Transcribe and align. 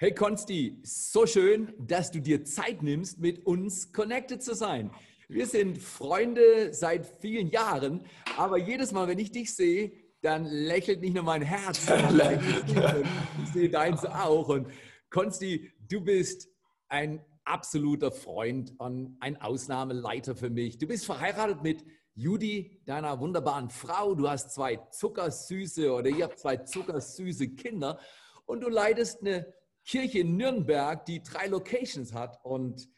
Hey 0.00 0.14
Konsti, 0.14 0.78
so 0.84 1.26
schön, 1.26 1.74
dass 1.76 2.12
du 2.12 2.20
dir 2.20 2.44
Zeit 2.44 2.84
nimmst, 2.84 3.18
mit 3.18 3.44
uns 3.44 3.92
connected 3.92 4.40
zu 4.40 4.54
sein. 4.54 4.92
Wir 5.26 5.44
sind 5.44 5.76
Freunde 5.76 6.72
seit 6.72 7.04
vielen 7.04 7.50
Jahren, 7.50 8.04
aber 8.36 8.58
jedes 8.58 8.92
Mal, 8.92 9.08
wenn 9.08 9.18
ich 9.18 9.32
dich 9.32 9.52
sehe, 9.56 9.90
dann 10.22 10.44
lächelt 10.44 11.00
nicht 11.00 11.14
nur 11.14 11.24
mein 11.24 11.42
Herz, 11.42 11.84
sondern 11.84 12.38
ich 13.42 13.52
sehe 13.52 13.70
deins 13.70 14.04
auch. 14.04 14.50
Und 14.50 14.68
Konsti, 15.10 15.68
du 15.88 16.00
bist 16.00 16.48
ein 16.86 17.20
absoluter 17.42 18.12
Freund 18.12 18.74
und 18.78 19.16
ein 19.18 19.36
Ausnahmeleiter 19.40 20.36
für 20.36 20.48
mich. 20.48 20.78
Du 20.78 20.86
bist 20.86 21.06
verheiratet 21.06 21.64
mit 21.64 21.84
Judy, 22.14 22.80
deiner 22.86 23.18
wunderbaren 23.18 23.68
Frau. 23.68 24.14
Du 24.14 24.28
hast 24.28 24.54
zwei 24.54 24.76
zuckersüße 24.76 25.92
oder 25.92 26.08
ihr 26.08 26.26
habt 26.26 26.38
zwei 26.38 26.58
zuckersüße 26.58 27.48
Kinder 27.56 27.98
und 28.46 28.60
du 28.60 28.68
leitest 28.68 29.22
eine 29.22 29.58
Kirche 29.88 30.18
in 30.18 30.36
Nürnberg, 30.36 31.06
die 31.06 31.22
drei 31.22 31.46
Locations 31.46 32.12
hat 32.12 32.44
und 32.44 32.90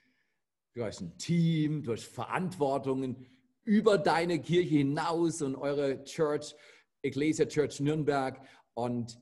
du 0.75 0.85
hast 0.85 1.01
ein 1.01 1.17
Team, 1.19 1.85
du 1.85 1.93
hast 1.93 2.03
Verantwortungen 2.03 3.29
über 3.63 3.97
deine 3.97 4.41
Kirche 4.41 4.79
hinaus 4.79 5.41
und 5.41 5.55
eure 5.55 6.03
Church, 6.03 6.53
Ecclesia 7.03 7.47
Church 7.47 7.79
Nürnberg 7.79 8.45
und 8.75 9.21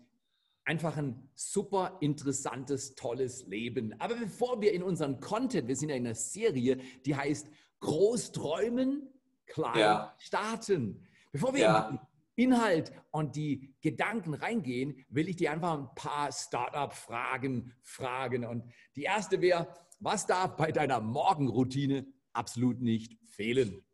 einfach 0.64 0.96
ein 0.96 1.28
super 1.34 1.98
interessantes, 2.00 2.94
tolles 2.94 3.46
Leben. 3.46 3.94
Aber 4.00 4.14
bevor 4.14 4.62
wir 4.62 4.72
in 4.72 4.82
unseren 4.82 5.20
Content, 5.20 5.68
wir 5.68 5.76
sind 5.76 5.90
ja 5.90 5.96
in 5.96 6.06
einer 6.06 6.14
Serie, 6.14 6.78
die 7.04 7.14
heißt 7.14 7.50
Großträumen, 7.80 9.12
klein 9.44 9.78
ja. 9.78 10.14
starten. 10.16 11.06
Bevor 11.32 11.52
wir 11.52 11.60
ja. 11.60 12.07
Inhalt 12.38 12.92
und 13.10 13.36
die 13.36 13.74
Gedanken 13.80 14.34
reingehen, 14.34 15.04
will 15.08 15.28
ich 15.28 15.36
dir 15.36 15.52
einfach 15.52 15.74
ein 15.74 15.88
paar 15.94 16.30
Startup-Fragen 16.32 17.74
fragen. 17.82 18.44
Und 18.44 18.64
die 18.94 19.02
erste 19.02 19.40
wäre, 19.40 19.68
was 19.98 20.26
darf 20.26 20.56
bei 20.56 20.70
deiner 20.70 21.00
Morgenroutine 21.00 22.06
absolut 22.32 22.80
nicht 22.80 23.18
fehlen? 23.26 23.84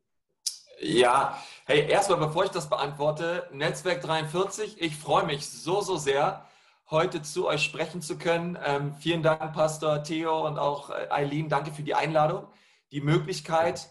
Ja, 0.80 1.42
hey, 1.64 1.88
erstmal 1.88 2.18
bevor 2.18 2.44
ich 2.44 2.50
das 2.50 2.68
beantworte, 2.68 3.48
Netzwerk 3.52 4.02
43, 4.02 4.80
ich 4.80 4.96
freue 4.96 5.24
mich 5.24 5.46
so, 5.46 5.80
so 5.80 5.96
sehr, 5.96 6.46
heute 6.90 7.22
zu 7.22 7.46
euch 7.46 7.62
sprechen 7.62 8.02
zu 8.02 8.18
können. 8.18 8.58
Ähm, 8.62 8.94
vielen 8.94 9.22
Dank, 9.22 9.54
Pastor 9.54 10.02
Theo 10.02 10.46
und 10.46 10.58
auch 10.58 10.90
äh, 10.90 11.08
Eileen, 11.10 11.48
danke 11.48 11.72
für 11.72 11.82
die 11.82 11.94
Einladung, 11.94 12.46
die 12.92 13.00
Möglichkeit, 13.00 13.88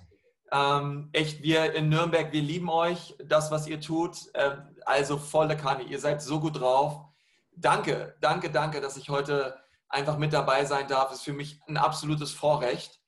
ähm, 0.53 1.09
echt, 1.13 1.41
wir 1.41 1.73
in 1.73 1.89
Nürnberg, 1.89 2.31
wir 2.31 2.41
lieben 2.41 2.69
euch, 2.69 3.15
das, 3.25 3.49
was 3.49 3.65
ihr 3.65 3.81
tut. 3.81 4.17
Ähm, 4.35 4.75
also 4.85 5.17
volle 5.17 5.57
Kanne, 5.57 5.83
ihr 5.83 5.99
seid 5.99 6.21
so 6.21 6.39
gut 6.39 6.59
drauf. 6.59 7.01
Danke, 7.55 8.15
danke, 8.21 8.51
danke, 8.51 8.79
dass 8.79 8.95
ich 8.95 9.09
heute 9.09 9.59
einfach 9.89 10.17
mit 10.17 10.31
dabei 10.31 10.65
sein 10.65 10.87
darf. 10.87 11.11
Ist 11.11 11.23
für 11.23 11.33
mich 11.33 11.59
ein 11.67 11.77
absolutes 11.77 12.31
Vorrecht. 12.31 12.99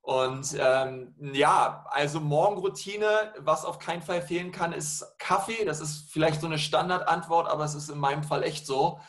Und 0.00 0.56
ähm, 0.58 1.14
ja, 1.18 1.84
also 1.90 2.20
Morgenroutine, 2.20 3.34
was 3.38 3.66
auf 3.66 3.78
keinen 3.78 4.02
Fall 4.02 4.22
fehlen 4.22 4.52
kann, 4.52 4.72
ist 4.72 5.04
Kaffee. 5.18 5.66
Das 5.66 5.80
ist 5.80 6.10
vielleicht 6.10 6.40
so 6.40 6.46
eine 6.46 6.58
Standardantwort, 6.58 7.48
aber 7.48 7.64
es 7.64 7.74
ist 7.74 7.90
in 7.90 7.98
meinem 7.98 8.22
Fall 8.22 8.42
echt 8.42 8.66
so. 8.66 9.00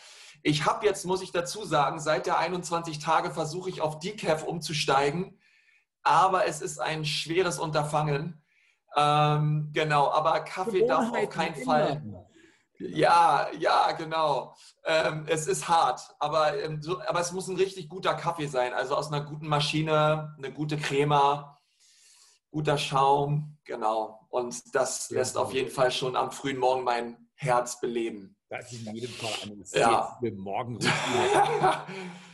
Ich 0.44 0.66
habe 0.66 0.86
jetzt, 0.86 1.06
muss 1.06 1.22
ich 1.22 1.32
dazu 1.32 1.64
sagen, 1.64 2.00
seit 2.00 2.26
der 2.26 2.38
21 2.38 3.00
Tage 3.00 3.32
versuche 3.32 3.70
ich 3.70 3.80
auf 3.80 4.00
Decaf 4.00 4.44
umzusteigen 4.44 5.40
aber 6.08 6.48
es 6.48 6.62
ist 6.62 6.80
ein 6.80 7.06
schweres 7.06 7.60
Unterfangen. 7.60 8.42
Ähm, 8.96 9.70
genau, 9.74 10.10
aber 10.10 10.40
Kaffee 10.40 10.86
darf 10.86 11.12
auf 11.14 11.30
keinen 11.30 11.56
Fall. 11.56 12.02
Ja, 12.80 13.48
ja, 13.58 13.92
genau. 13.92 14.56
Ähm, 14.86 15.26
es 15.28 15.48
ist 15.48 15.68
hart, 15.68 16.16
aber, 16.20 16.62
ähm, 16.64 16.82
so, 16.82 17.02
aber 17.02 17.20
es 17.20 17.32
muss 17.32 17.48
ein 17.48 17.58
richtig 17.58 17.90
guter 17.90 18.14
Kaffee 18.14 18.48
sein. 18.48 18.74
Also 18.74 18.96
aus 18.96 19.12
einer 19.12 19.26
guten 19.26 19.48
Maschine, 19.48 20.36
eine 20.38 20.54
gute 20.54 20.78
Crema, 20.78 21.58
guter 22.52 22.78
Schaum, 22.78 23.58
genau. 23.66 24.28
Und 24.30 24.76
das 24.76 25.10
ja, 25.10 25.18
lässt 25.18 25.38
auf 25.38 25.54
jeden 25.54 25.72
Fall 25.72 25.92
schon 25.92 26.16
am 26.16 26.32
frühen 26.32 26.58
Morgen 26.58 26.84
mein 26.84 27.18
Herz 27.34 27.80
beleben. 27.80 28.36
Das 28.50 28.72
ist 28.72 28.88
in 28.88 28.96
jedem 28.96 29.12
Fall 29.12 29.34
eine 29.44 29.66
sehr 29.66 29.82
ja. 29.82 30.32
Morgenroutine. 30.36 30.92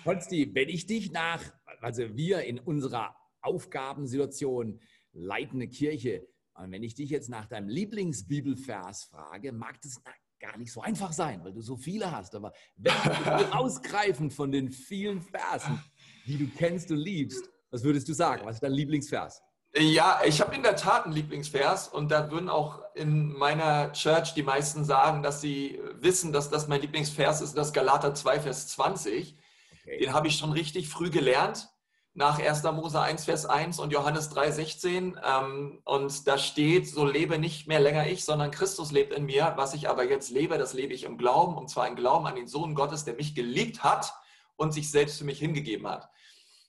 Konsti, 0.03 0.51
wenn 0.53 0.69
ich 0.69 0.85
dich 0.85 1.11
nach, 1.11 1.41
also 1.81 2.15
wir 2.15 2.43
in 2.43 2.59
unserer 2.59 3.15
Aufgabensituation, 3.43 4.79
leitende 5.11 5.67
Kirche. 5.67 6.27
Und 6.55 6.71
wenn 6.71 6.83
ich 6.83 6.95
dich 6.95 7.09
jetzt 7.09 7.29
nach 7.29 7.45
deinem 7.45 7.67
Lieblingsbibelvers 7.67 9.05
frage, 9.05 9.51
mag 9.51 9.81
das 9.81 10.01
gar 10.39 10.57
nicht 10.57 10.71
so 10.71 10.81
einfach 10.81 11.13
sein, 11.13 11.43
weil 11.43 11.53
du 11.53 11.61
so 11.61 11.77
viele 11.77 12.11
hast. 12.11 12.35
Aber 12.35 12.51
wenn 12.75 12.93
du 12.93 13.43
rausgreifen 13.53 14.29
von 14.29 14.51
den 14.51 14.71
vielen 14.71 15.21
Versen, 15.21 15.81
die 16.25 16.37
du 16.37 16.47
kennst 16.47 16.91
und 16.91 16.97
liebst, 16.97 17.49
was 17.71 17.83
würdest 17.83 18.07
du 18.07 18.13
sagen? 18.13 18.45
Was 18.45 18.55
ist 18.55 18.63
dein 18.63 18.73
Lieblingsvers? 18.73 19.41
Ja, 19.75 20.21
ich 20.23 20.39
habe 20.39 20.53
in 20.53 20.61
der 20.61 20.75
Tat 20.75 21.05
einen 21.05 21.15
Lieblingsvers 21.15 21.87
und 21.87 22.11
da 22.11 22.29
würden 22.29 22.47
auch 22.47 22.83
in 22.93 23.33
meiner 23.33 23.91
Church 23.93 24.35
die 24.35 24.43
meisten 24.43 24.85
sagen, 24.85 25.23
dass 25.23 25.41
sie 25.41 25.79
wissen, 25.95 26.31
dass 26.31 26.51
das 26.51 26.67
mein 26.67 26.81
Lieblingsvers 26.81 27.41
ist, 27.41 27.57
das 27.57 27.73
Galater 27.73 28.13
2, 28.13 28.41
Vers 28.41 28.67
20. 28.67 29.35
Okay. 29.71 29.97
Den 29.97 30.13
habe 30.13 30.27
ich 30.27 30.37
schon 30.37 30.51
richtig 30.51 30.89
früh 30.89 31.09
gelernt 31.09 31.72
nach 32.15 32.39
1. 32.39 32.63
Mose 32.63 33.01
1, 33.01 33.25
Vers 33.25 33.45
1 33.45 33.79
und 33.79 33.91
Johannes 33.91 34.29
3, 34.29 34.51
16. 34.51 35.19
Ähm, 35.23 35.81
und 35.83 36.27
da 36.27 36.37
steht, 36.37 36.87
so 36.87 37.05
lebe 37.05 37.39
nicht 37.39 37.67
mehr 37.67 37.79
länger 37.79 38.07
ich, 38.07 38.23
sondern 38.23 38.51
Christus 38.51 38.91
lebt 38.91 39.13
in 39.13 39.25
mir. 39.25 39.53
Was 39.55 39.73
ich 39.73 39.89
aber 39.89 40.07
jetzt 40.07 40.29
lebe, 40.29 40.57
das 40.57 40.73
lebe 40.73 40.93
ich 40.93 41.05
im 41.05 41.17
Glauben, 41.17 41.57
und 41.57 41.69
zwar 41.69 41.87
im 41.87 41.95
Glauben 41.95 42.27
an 42.27 42.35
den 42.35 42.47
Sohn 42.47 42.75
Gottes, 42.75 43.03
der 43.03 43.15
mich 43.15 43.33
geliebt 43.33 43.83
hat 43.83 44.13
und 44.55 44.73
sich 44.73 44.91
selbst 44.91 45.17
für 45.17 45.25
mich 45.25 45.39
hingegeben 45.39 45.87
hat. 45.87 46.09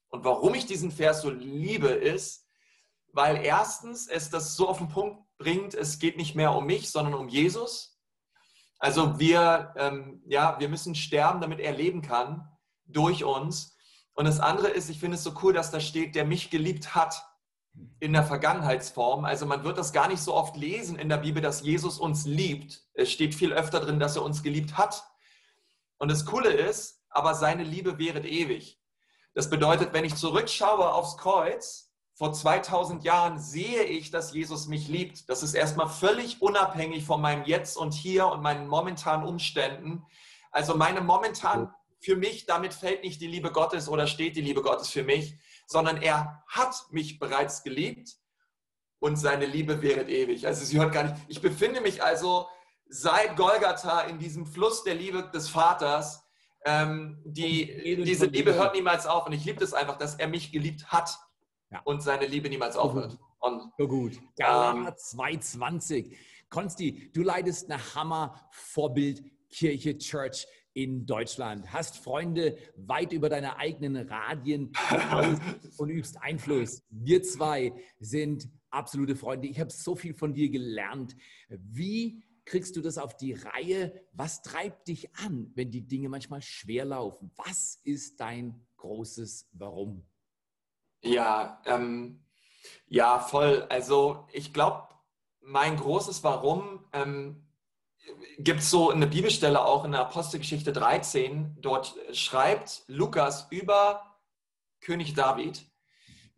Und 0.09 0.25
warum 0.25 0.55
ich 0.55 0.65
diesen 0.65 0.91
Vers 0.91 1.23
so 1.23 1.31
liebe, 1.31 1.89
ist, 1.89 2.47
weil 3.13 3.45
erstens 3.45 4.09
es 4.09 4.31
das 4.31 4.57
so 4.57 4.69
auf 4.69 4.79
den 4.79 4.89
Punkt 4.89 5.23
bringt, 5.39 5.75
es 5.75 5.99
geht 5.99 6.17
nicht 6.17 6.35
mehr 6.35 6.53
um 6.53 6.65
mich, 6.65 6.91
sondern 6.91 7.15
um 7.15 7.29
Jesus. 7.29 8.01
Also 8.79 9.19
wir, 9.19 9.75
ähm, 9.77 10.23
ja, 10.27 10.59
wir 10.59 10.69
müssen 10.69 10.95
sterben, 10.95 11.41
damit 11.41 11.61
er 11.61 11.73
leben 11.73 12.01
kann 12.03 12.49
durch 12.87 13.25
uns. 13.25 13.74
Und 14.15 14.27
das 14.27 14.41
andere 14.41 14.69
ist, 14.69 14.89
ich 14.91 15.01
finde 15.01 15.17
es 15.17 15.25
so 15.25 15.35
cool, 15.43 15.53
dass 15.53 15.71
da 15.71 15.81
steht, 15.81 16.15
der 16.15 16.25
mich 16.25 16.51
geliebt 16.51 16.95
hat 16.95 17.23
in 17.99 18.13
der 18.13 18.25
Vergangenheitsform. 18.25 19.25
Also 19.25 19.47
man 19.47 19.65
wird 19.65 19.77
das 19.77 19.93
gar 19.93 20.09
nicht 20.09 20.23
so 20.23 20.35
oft 20.35 20.57
lesen 20.57 20.97
in 20.97 21.09
der 21.09 21.17
Bibel, 21.19 21.43
dass 21.43 21.63
Jesus 21.63 21.99
uns 21.99 22.25
liebt. 22.25 22.83
Es 22.95 23.11
steht 23.11 23.35
viel 23.35 23.53
öfter 23.53 23.81
drin, 23.81 23.99
dass 23.99 24.17
er 24.17 24.23
uns 24.23 24.43
geliebt 24.43 24.79
hat. 24.79 25.05
Und 25.99 26.11
das 26.11 26.25
Coole 26.25 26.53
ist, 26.53 27.03
aber 27.11 27.35
seine 27.35 27.65
Liebe 27.65 27.99
währet 27.99 28.25
ewig. 28.25 28.81
Das 29.35 29.51
bedeutet, 29.51 29.93
wenn 29.93 30.05
ich 30.05 30.15
zurückschaue 30.15 30.93
aufs 30.93 31.17
Kreuz, 31.17 31.93
vor 32.17 32.33
2000 32.33 33.03
Jahren 33.03 33.41
sehe 33.41 33.83
ich, 33.83 34.13
dass 34.13 34.33
Jesus 34.33 34.69
mich 34.69 34.87
liebt. 34.87 35.29
Das 35.29 35.43
ist 35.43 35.55
erstmal 35.55 35.89
völlig 35.89 36.41
unabhängig 36.41 37.05
von 37.05 37.21
meinem 37.21 37.45
Jetzt 37.45 37.77
und 37.77 37.93
Hier 37.93 38.29
und 38.29 38.41
meinen 38.41 38.69
momentanen 38.69 39.27
Umständen. 39.27 40.07
Also 40.53 40.77
meine 40.77 41.01
momentanen 41.01 41.75
für 42.05 42.17
mich, 42.17 42.45
damit 42.45 42.75
fällt 42.75 43.03
nicht 43.03 43.21
die 43.23 43.27
Liebe 43.27 43.51
Gottes 43.51 43.89
oder 43.89 44.07
steht 44.07 44.37
die 44.37 44.43
Liebe 44.43 44.61
Gottes 44.61 44.91
für 44.91 45.03
mich, 45.03 45.39
sondern 45.67 46.03
er 46.03 46.45
hat 46.47 46.75
mich 46.91 47.19
bereits 47.19 47.63
geliebt 47.63 48.17
und 48.99 49.17
seine 49.17 49.47
Liebe 49.47 49.81
währet 49.81 50.11
ewig. 50.11 50.47
Also 50.47 50.67
sie 50.67 50.79
hört 50.79 50.93
gar 50.93 51.05
nicht. 51.05 51.17
Ich 51.29 51.41
befinde 51.41 51.81
mich 51.81 52.03
also 52.03 52.47
seit 52.87 53.37
Golgatha 53.37 54.03
in 54.03 54.19
diesem 54.19 54.45
Fluss 54.45 54.85
der 54.85 54.95
Liebe 54.95 55.31
des 55.33 55.49
Vaters. 55.49 56.23
Ähm, 56.67 57.23
die, 57.25 58.03
diese 58.05 58.27
Liebe 58.27 58.55
hört 58.55 58.75
niemals 58.75 59.07
auf 59.07 59.27
und 59.27 59.33
ich 59.33 59.45
liebe 59.47 59.65
es 59.65 59.73
einfach, 59.73 59.97
dass 59.97 60.17
er 60.17 60.29
mich 60.29 60.53
geliebt 60.53 60.87
hat 60.89 61.19
ja. 61.71 61.81
und 61.85 62.03
seine 62.03 62.27
Liebe 62.27 62.51
niemals 62.51 62.77
aufhört. 62.77 63.19
Und, 63.39 63.73
so 63.79 63.89
gut. 63.89 64.21
Galater 64.37 64.89
ähm, 64.89 64.95
220. 64.95 66.19
Konsti, 66.51 67.11
du 67.15 67.23
leidest 67.23 67.71
eine 67.71 67.95
Hammer-Vorbild 67.95 69.23
Kirche 69.49 69.97
Church 69.97 70.47
in 70.75 71.07
Deutschland, 71.07 71.73
hast 71.73 71.97
Freunde 71.99 72.59
weit 72.77 73.13
über 73.13 73.29
deine 73.29 73.57
eigenen 73.57 73.97
Radien 74.09 74.73
und 75.79 75.89
übst 75.89 76.21
Einfluss. 76.21 76.83
Wir 76.91 77.23
zwei 77.23 77.73
sind 78.01 78.49
absolute 78.71 79.17
Freunde. 79.17 79.47
Ich 79.47 79.61
habe 79.61 79.71
so 79.71 79.95
viel 79.95 80.15
von 80.15 80.35
dir 80.35 80.51
gelernt. 80.51 81.17
Wie 81.49 82.25
kriegst 82.45 82.77
du 82.77 82.83
das 82.83 82.99
auf 82.99 83.17
die 83.17 83.35
Reihe? 83.35 84.05
Was 84.13 84.43
treibt 84.43 84.89
dich 84.89 85.15
an, 85.15 85.53
wenn 85.55 85.71
die 85.71 85.87
Dinge 85.87 86.09
manchmal 86.09 86.43
schwer 86.43 86.85
laufen? 86.85 87.31
Was 87.37 87.81
ist 87.85 88.21
dein 88.21 88.67
großes 88.77 89.49
Warum? 89.53 90.05
Ja, 91.03 91.63
ähm, 91.67 92.25
ja, 92.87 93.21
voll. 93.21 93.63
Also 93.69 94.27
ich 94.33 94.53
glaube, 94.53 94.89
mein 95.41 95.77
großes 95.77 96.25
Warum 96.25 96.85
ähm, 96.93 97.44
gibt 98.39 98.61
es 98.61 98.71
so 98.71 98.91
eine 98.91 99.07
Bibelstelle 99.07 99.65
auch 99.65 99.85
in 99.85 99.93
der 99.93 100.03
Apostelgeschichte 100.03 100.73
13. 100.73 101.57
Dort 101.61 101.95
schreibt 102.13 102.83
Lukas 102.87 103.47
über 103.51 104.17
König 104.81 105.15
David, 105.15 105.65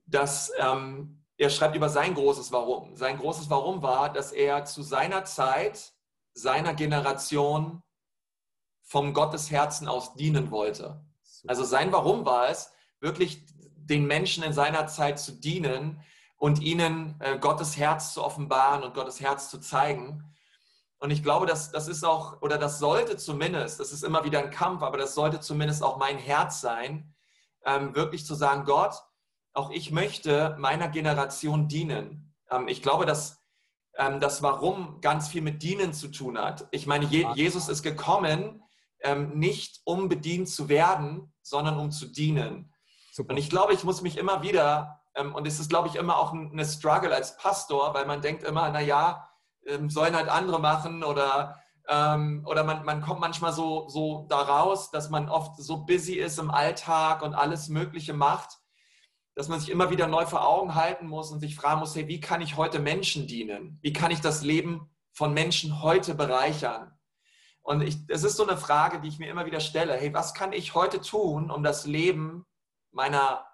dass 0.07 0.53
ähm, 0.59 1.25
er 1.39 1.51
schreibt 1.51 1.77
über 1.77 1.89
sein 1.89 2.15
großes 2.15 2.53
Warum. 2.53 2.97
Sein 2.97 3.19
großes 3.19 3.51
Warum 3.51 3.83
war, 3.83 4.13
dass 4.13 4.33
er 4.33 4.65
zu 4.65 4.83
seiner 4.83 5.25
Zeit, 5.25 5.93
seiner 6.33 6.75
Generation 6.75 7.83
vom 8.83 9.13
Gottes 9.13 9.51
Herzen 9.51 9.89
aus 9.89 10.15
dienen 10.15 10.51
wollte. 10.51 11.05
Also 11.47 11.65
sein 11.65 11.93
Warum 11.93 12.25
war 12.25 12.49
es, 12.49 12.73
wirklich 13.01 13.45
den 13.77 14.07
Menschen 14.07 14.43
in 14.43 14.53
seiner 14.53 14.87
Zeit 14.87 15.19
zu 15.19 15.33
dienen 15.33 16.01
und 16.37 16.61
ihnen 16.61 17.17
äh, 17.21 17.39
Gottes 17.39 17.77
Herz 17.77 18.15
zu 18.15 18.25
offenbaren 18.25 18.83
und 18.83 18.95
Gottes 18.95 19.21
Herz 19.21 19.51
zu 19.51 19.59
zeigen. 19.59 20.25
Und 21.06 21.12
ich 21.12 21.23
glaube, 21.23 21.47
dass 21.47 21.70
das 21.70 21.87
ist 21.87 22.05
auch, 22.05 22.43
oder 22.43 22.58
das 22.58 22.81
sollte 22.81 23.17
zumindest, 23.17 23.79
das 23.79 23.93
ist 23.93 24.03
immer 24.03 24.25
wieder 24.25 24.41
ein 24.41 24.50
Kampf, 24.50 24.82
aber 24.82 24.99
das 24.99 25.14
sollte 25.14 25.38
zumindest 25.38 25.85
auch 25.85 25.99
mein 25.99 26.19
Herz 26.19 26.61
sein, 26.61 27.14
ähm, 27.64 27.94
wirklich 27.94 28.26
zu 28.26 28.35
sagen, 28.35 28.64
Gott, 28.64 29.00
auch 29.53 29.70
ich 29.70 29.93
möchte 29.93 30.56
meiner 30.58 30.88
Generation 30.88 31.69
dienen. 31.69 32.35
Ähm, 32.50 32.67
ich 32.67 32.82
glaube, 32.82 33.06
dass 33.06 33.41
ähm, 33.97 34.19
das 34.19 34.43
Warum 34.43 35.00
ganz 35.00 35.29
viel 35.29 35.43
mit 35.43 35.62
Dienen 35.62 35.93
zu 35.93 36.08
tun 36.08 36.38
hat. 36.38 36.67
Ich 36.73 36.88
meine, 36.88 37.05
Je 37.05 37.25
Jesus 37.37 37.69
ist 37.69 37.85
gekommen, 37.85 38.64
ähm, 38.99 39.38
nicht 39.38 39.82
um 39.85 40.08
bedient 40.08 40.49
zu 40.49 40.69
werden, 40.69 41.32
sondern 41.41 41.79
um 41.79 41.93
zu 41.93 42.06
dienen. 42.06 42.75
Super. 43.12 43.31
Und 43.31 43.37
ich 43.37 43.49
glaube, 43.49 43.75
ich 43.75 43.85
muss 43.85 44.03
mich 44.03 44.17
immer 44.17 44.43
wieder, 44.43 45.03
ähm, 45.14 45.37
und 45.37 45.47
es 45.47 45.61
ist, 45.61 45.70
glaube 45.70 45.87
ich, 45.87 45.94
immer 45.94 46.17
auch 46.17 46.32
eine 46.32 46.64
Struggle 46.64 47.14
als 47.14 47.37
Pastor, 47.37 47.94
weil 47.94 48.06
man 48.06 48.23
denkt 48.23 48.43
immer, 48.43 48.69
naja, 48.70 49.29
ähm, 49.67 49.91
sollen 49.91 50.17
halt 50.17 50.29
andere 50.29 50.61
machen 50.61 51.05
oder, 51.05 51.61
ähm, 51.89 52.45
oder 52.47 52.65
man, 52.65 52.85
man 52.85 53.03
kommt 53.03 53.21
manchmal 53.21 53.53
so, 53.53 53.89
so 53.89 54.27
da 54.29 54.41
raus, 54.41 54.91
dass 54.91 55.11
man 55.11 55.29
oft 55.29 55.57
so 55.57 55.85
busy 55.85 56.15
ist 56.15 56.39
im 56.39 56.51
Alltag 56.51 57.23
und 57.23 57.35
alles 57.35 57.69
Mögliche 57.69 58.15
macht, 58.15 58.59
dass 59.35 59.49
man 59.49 59.61
sich 59.61 59.71
immer 59.71 59.91
wieder 59.91 60.07
neu 60.07 60.25
vor 60.25 60.47
Augen 60.47 60.75
halten 60.75 61.07
muss 61.09 61.31
und 61.31 61.41
sich 61.41 61.57
fragen 61.57 61.81
muss, 61.81 61.95
hey, 61.95 62.09
wie 62.09 62.21
kann 62.21 62.41
ich 62.41 62.57
heute 62.57 62.79
Menschen 62.79 63.27
dienen? 63.27 63.79
Wie 63.83 63.93
kann 63.93 64.11
ich 64.11 64.21
das 64.21 64.43
Leben 64.43 64.91
von 65.13 65.35
Menschen 65.35 65.83
heute 65.83 66.15
bereichern? 66.15 66.97
Und 67.63 67.83
es 67.83 68.23
ist 68.23 68.37
so 68.37 68.47
eine 68.47 68.57
Frage, 68.57 69.01
die 69.01 69.09
ich 69.09 69.19
mir 69.19 69.29
immer 69.29 69.45
wieder 69.45 69.61
stelle. 69.61 69.95
Hey, 69.95 70.15
was 70.15 70.35
kann 70.35 70.53
ich 70.53 70.75
heute 70.75 71.01
tun, 71.01 71.51
um 71.51 71.65
das 71.65 71.85
Leben 71.85 72.47
meiner 72.93 73.45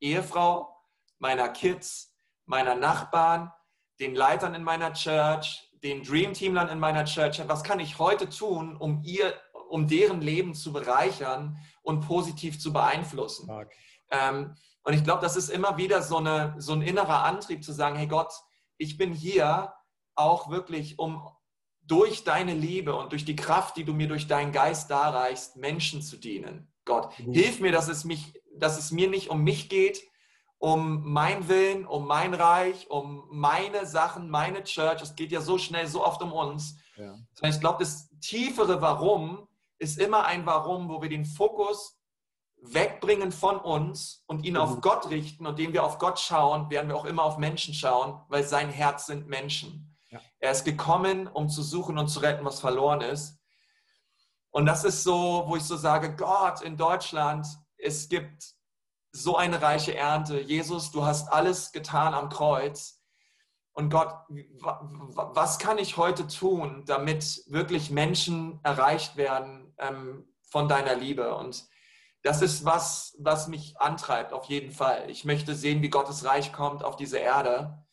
Ehefrau, 0.00 0.78
meiner 1.18 1.48
Kids, 1.48 2.14
meiner 2.44 2.74
Nachbarn, 2.74 3.50
den 4.00 4.14
Leitern 4.14 4.54
in 4.54 4.64
meiner 4.64 4.92
Church, 4.92 5.70
den 5.82 6.02
Dream-Teamlern 6.02 6.68
in 6.68 6.78
meiner 6.78 7.04
Church, 7.04 7.40
was 7.46 7.62
kann 7.62 7.80
ich 7.80 7.98
heute 7.98 8.28
tun, 8.28 8.76
um 8.76 9.02
ihr, 9.04 9.34
um 9.68 9.86
deren 9.86 10.20
Leben 10.20 10.54
zu 10.54 10.72
bereichern 10.72 11.58
und 11.82 12.00
positiv 12.06 12.58
zu 12.58 12.72
beeinflussen? 12.72 13.48
Ähm, 14.10 14.56
und 14.82 14.92
ich 14.94 15.04
glaube, 15.04 15.22
das 15.22 15.36
ist 15.36 15.48
immer 15.48 15.76
wieder 15.76 16.02
so, 16.02 16.18
eine, 16.18 16.54
so 16.58 16.72
ein 16.72 16.82
innerer 16.82 17.24
Antrieb 17.24 17.64
zu 17.64 17.72
sagen, 17.72 17.96
hey 17.96 18.06
Gott, 18.06 18.32
ich 18.76 18.96
bin 18.96 19.12
hier 19.12 19.72
auch 20.14 20.50
wirklich, 20.50 20.98
um 20.98 21.26
durch 21.82 22.24
deine 22.24 22.54
Liebe 22.54 22.94
und 22.94 23.12
durch 23.12 23.24
die 23.24 23.36
Kraft, 23.36 23.76
die 23.76 23.84
du 23.84 23.92
mir 23.92 24.08
durch 24.08 24.26
deinen 24.26 24.52
Geist 24.52 24.90
darreichst, 24.90 25.56
Menschen 25.56 26.02
zu 26.02 26.16
dienen. 26.16 26.72
Gott, 26.84 27.18
mhm. 27.18 27.32
hilf 27.32 27.60
mir, 27.60 27.72
dass 27.72 27.88
es, 27.88 28.04
mich, 28.04 28.34
dass 28.56 28.78
es 28.78 28.90
mir 28.90 29.08
nicht 29.08 29.30
um 29.30 29.42
mich 29.42 29.68
geht, 29.68 30.02
um 30.64 31.02
mein 31.12 31.46
Willen, 31.46 31.84
um 31.84 32.06
mein 32.06 32.32
Reich, 32.32 32.88
um 32.88 33.28
meine 33.30 33.84
Sachen, 33.84 34.30
meine 34.30 34.64
Church. 34.64 35.02
Es 35.02 35.14
geht 35.14 35.30
ja 35.30 35.42
so 35.42 35.58
schnell, 35.58 35.86
so 35.86 36.02
oft 36.02 36.22
um 36.22 36.32
uns. 36.32 36.76
Ja. 36.96 37.18
Ich 37.42 37.60
glaube, 37.60 37.84
das 37.84 38.08
tiefere 38.22 38.80
Warum 38.80 39.46
ist 39.76 39.98
immer 39.98 40.24
ein 40.24 40.46
Warum, 40.46 40.88
wo 40.88 41.02
wir 41.02 41.10
den 41.10 41.26
Fokus 41.26 42.00
wegbringen 42.62 43.30
von 43.30 43.58
uns 43.58 44.24
und 44.26 44.46
ihn 44.46 44.54
mhm. 44.54 44.60
auf 44.60 44.80
Gott 44.80 45.10
richten. 45.10 45.44
Und 45.46 45.58
indem 45.58 45.74
wir 45.74 45.84
auf 45.84 45.98
Gott 45.98 46.18
schauen, 46.18 46.70
werden 46.70 46.88
wir 46.88 46.96
auch 46.96 47.04
immer 47.04 47.24
auf 47.24 47.36
Menschen 47.36 47.74
schauen, 47.74 48.22
weil 48.28 48.42
sein 48.42 48.70
Herz 48.70 49.04
sind 49.04 49.28
Menschen. 49.28 49.94
Ja. 50.08 50.18
Er 50.38 50.52
ist 50.52 50.64
gekommen, 50.64 51.26
um 51.26 51.50
zu 51.50 51.62
suchen 51.62 51.98
und 51.98 52.08
zu 52.08 52.20
retten, 52.20 52.42
was 52.42 52.60
verloren 52.60 53.02
ist. 53.02 53.38
Und 54.50 54.64
das 54.64 54.84
ist 54.84 55.04
so, 55.04 55.44
wo 55.46 55.56
ich 55.56 55.64
so 55.64 55.76
sage, 55.76 56.16
Gott 56.16 56.62
in 56.62 56.78
Deutschland, 56.78 57.46
es 57.76 58.08
gibt 58.08 58.53
so 59.14 59.36
eine 59.36 59.62
reiche 59.62 59.94
Ernte. 59.96 60.40
Jesus, 60.40 60.90
du 60.90 61.04
hast 61.04 61.28
alles 61.28 61.70
getan 61.70 62.14
am 62.14 62.28
Kreuz. 62.28 63.00
Und 63.72 63.90
Gott, 63.90 64.12
was 64.28 65.58
kann 65.58 65.78
ich 65.78 65.96
heute 65.96 66.26
tun, 66.26 66.82
damit 66.86 67.44
wirklich 67.46 67.90
Menschen 67.90 68.58
erreicht 68.64 69.16
werden 69.16 69.72
ähm, 69.78 70.28
von 70.42 70.68
deiner 70.68 70.96
Liebe? 70.96 71.34
Und 71.36 71.64
das 72.22 72.42
ist 72.42 72.64
was, 72.64 73.16
was 73.20 73.46
mich 73.46 73.80
antreibt, 73.80 74.32
auf 74.32 74.46
jeden 74.46 74.72
Fall. 74.72 75.08
Ich 75.08 75.24
möchte 75.24 75.54
sehen, 75.54 75.80
wie 75.82 75.90
Gottes 75.90 76.24
Reich 76.24 76.52
kommt 76.52 76.82
auf 76.82 76.96
diese 76.96 77.18
Erde 77.18 77.84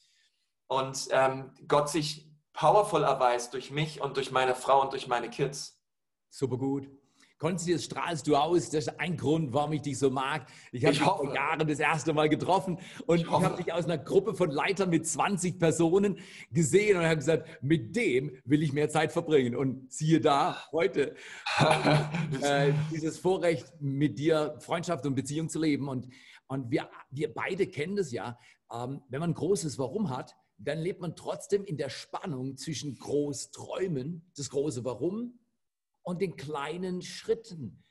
und 0.68 1.08
ähm, 1.12 1.54
Gott 1.68 1.90
sich 1.90 2.32
powerful 2.54 3.04
erweist 3.04 3.54
durch 3.54 3.70
mich 3.70 4.02
und 4.02 4.18
durch 4.18 4.32
meine 4.32 4.56
Frau 4.56 4.82
und 4.82 4.94
durch 4.94 5.08
meine 5.08 5.30
Kids. 5.30 5.80
Super 6.30 6.58
gut. 6.58 6.88
Konsti, 7.42 7.74
das 7.74 7.86
strahlst 7.86 8.28
du 8.28 8.36
aus. 8.36 8.70
Das 8.70 8.86
ist 8.86 9.00
ein 9.00 9.18
Grund, 9.18 9.52
warum 9.52 9.74
ich 9.74 9.82
dich 9.82 9.98
so 9.98 10.12
mag. 10.12 10.46
Ich 10.72 10.86
habe 10.86 10.94
dich 10.94 11.02
vor 11.02 11.34
Jahren 11.34 11.68
das 11.68 11.80
erste 11.80 12.14
Mal 12.14 12.30
getroffen 12.30 12.78
und 13.08 13.18
ich, 13.18 13.24
ich 13.24 13.32
habe 13.32 13.58
dich 13.58 13.74
aus 13.74 13.86
einer 13.86 13.98
Gruppe 13.98 14.36
von 14.36 14.52
Leitern 14.52 14.92
mit 14.92 15.08
20 15.08 15.58
Personen 15.58 16.20
gesehen 16.52 16.98
und 16.98 17.04
habe 17.04 17.16
gesagt, 17.16 17.50
mit 17.64 17.96
dem 17.96 18.38
will 18.46 18.62
ich 18.62 18.74
mehr 18.74 18.90
Zeit 18.90 19.12
verbringen. 19.12 19.56
Und 19.56 19.92
siehe 19.92 20.22
da, 20.22 20.56
heute 20.72 21.16
äh, 22.44 22.74
dieses 22.92 23.18
Vorrecht, 23.18 23.74
mit 23.80 24.20
dir 24.20 24.56
Freundschaft 24.60 25.08
und 25.08 25.16
Beziehung 25.16 25.50
zu 25.50 25.60
leben. 25.60 25.90
Und, 25.90 26.10
und 26.46 26.70
wir, 26.70 26.92
wir 27.10 27.34
beide 27.34 27.66
kennen 27.66 27.96
das 27.96 28.12
ja. 28.12 28.38
Ähm, 28.72 29.02
wenn 29.10 29.20
man 29.20 29.32
ein 29.32 29.36
großes 29.36 29.80
Warum 29.80 30.12
hat, 30.12 30.36
dann 30.60 30.78
lebt 30.78 31.02
man 31.02 31.16
trotzdem 31.16 31.64
in 31.64 31.78
der 31.78 31.90
Spannung 31.90 32.56
zwischen 32.56 33.00
Großträumen, 33.00 34.32
das 34.38 34.52
große 34.52 34.86
Warum 34.86 35.40
und 36.04 36.22
den 36.22 36.36
kleinen 36.36 37.02
Schritten 37.02 37.84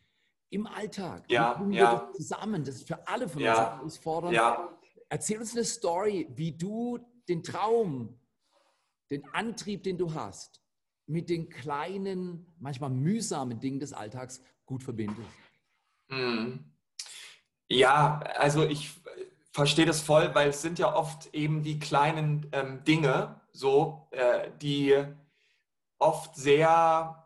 im 0.51 0.67
Alltag. 0.67 1.25
Ja, 1.29 1.65
ja. 1.71 2.11
Zusammen, 2.15 2.65
das 2.65 2.77
ist 2.77 2.89
für 2.89 3.07
alle 3.07 3.29
von 3.29 3.41
ja, 3.41 3.53
uns 3.53 3.61
herausfordernd. 3.61 4.35
Ja. 4.35 4.79
Erzähl 5.09 5.39
uns 5.39 5.53
eine 5.53 5.65
Story, 5.65 6.29
wie 6.35 6.53
du 6.53 6.99
den 7.29 7.43
Traum, 7.43 8.19
den 9.11 9.25
Antrieb, 9.33 9.83
den 9.83 9.99
du 9.99 10.13
hast, 10.15 10.61
mit 11.07 11.29
den 11.29 11.49
kleinen, 11.49 12.47
manchmal 12.59 12.91
mühsamen 12.91 13.59
Dingen 13.59 13.81
des 13.81 13.93
Alltags 13.93 14.41
gut 14.67 14.83
verbindest. 14.83 15.29
Hm. 16.09 16.65
Ja, 17.69 18.21
also 18.37 18.65
ich 18.65 18.91
verstehe 19.53 19.87
das 19.87 20.01
voll, 20.01 20.35
weil 20.35 20.51
es 20.51 20.63
sind 20.63 20.79
ja 20.79 20.95
oft 20.95 21.33
eben 21.35 21.63
die 21.63 21.79
kleinen 21.79 22.49
ähm, 22.53 22.85
Dinge, 22.85 23.41
so, 23.53 24.09
äh, 24.13 24.51
die 24.61 25.05
oft 25.99 26.37
sehr 26.37 27.20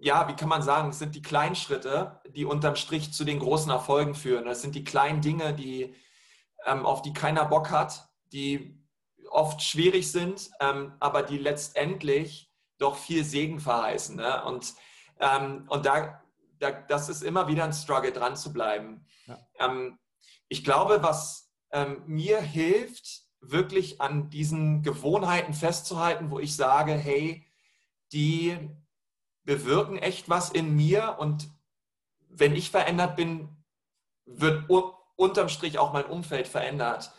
ja, 0.00 0.28
wie 0.28 0.34
kann 0.34 0.48
man 0.48 0.62
sagen, 0.62 0.90
es 0.90 0.98
sind 0.98 1.14
die 1.14 1.22
kleinen 1.22 1.54
Schritte, 1.54 2.20
die 2.34 2.44
unterm 2.44 2.76
Strich 2.76 3.12
zu 3.12 3.24
den 3.24 3.38
großen 3.38 3.70
Erfolgen 3.70 4.14
führen. 4.14 4.44
Das 4.44 4.60
sind 4.60 4.74
die 4.74 4.84
kleinen 4.84 5.20
Dinge, 5.20 5.54
die, 5.54 5.94
ähm, 6.66 6.84
auf 6.84 7.02
die 7.02 7.12
keiner 7.12 7.44
Bock 7.44 7.70
hat, 7.70 8.08
die 8.32 8.82
oft 9.30 9.62
schwierig 9.62 10.10
sind, 10.10 10.50
ähm, 10.60 10.94
aber 10.98 11.22
die 11.22 11.38
letztendlich 11.38 12.50
doch 12.78 12.96
viel 12.96 13.24
Segen 13.24 13.60
verheißen. 13.60 14.16
Ne? 14.16 14.44
Und, 14.44 14.74
ähm, 15.20 15.66
und 15.68 15.86
da, 15.86 16.20
da, 16.58 16.72
das 16.72 17.08
ist 17.08 17.22
immer 17.22 17.46
wieder 17.46 17.64
ein 17.64 17.72
Struggle, 17.72 18.12
dran 18.12 18.36
zu 18.36 18.52
bleiben. 18.52 19.06
Ja. 19.26 19.38
Ähm, 19.60 19.98
ich 20.48 20.64
glaube, 20.64 21.02
was 21.02 21.52
ähm, 21.70 22.02
mir 22.06 22.40
hilft, 22.40 23.22
wirklich 23.40 24.00
an 24.00 24.30
diesen 24.30 24.82
Gewohnheiten 24.82 25.52
festzuhalten, 25.54 26.30
wo 26.30 26.38
ich 26.38 26.54
sage, 26.54 26.92
hey, 26.92 27.46
die 28.12 28.56
bewirken 29.44 29.98
echt 29.98 30.28
was 30.28 30.50
in 30.50 30.74
mir 30.74 31.16
und 31.18 31.48
wenn 32.28 32.54
ich 32.54 32.70
verändert 32.70 33.16
bin, 33.16 33.48
wird 34.24 34.70
unterm 35.16 35.48
Strich 35.48 35.78
auch 35.78 35.92
mein 35.92 36.06
Umfeld 36.06 36.48
verändert. 36.48 37.12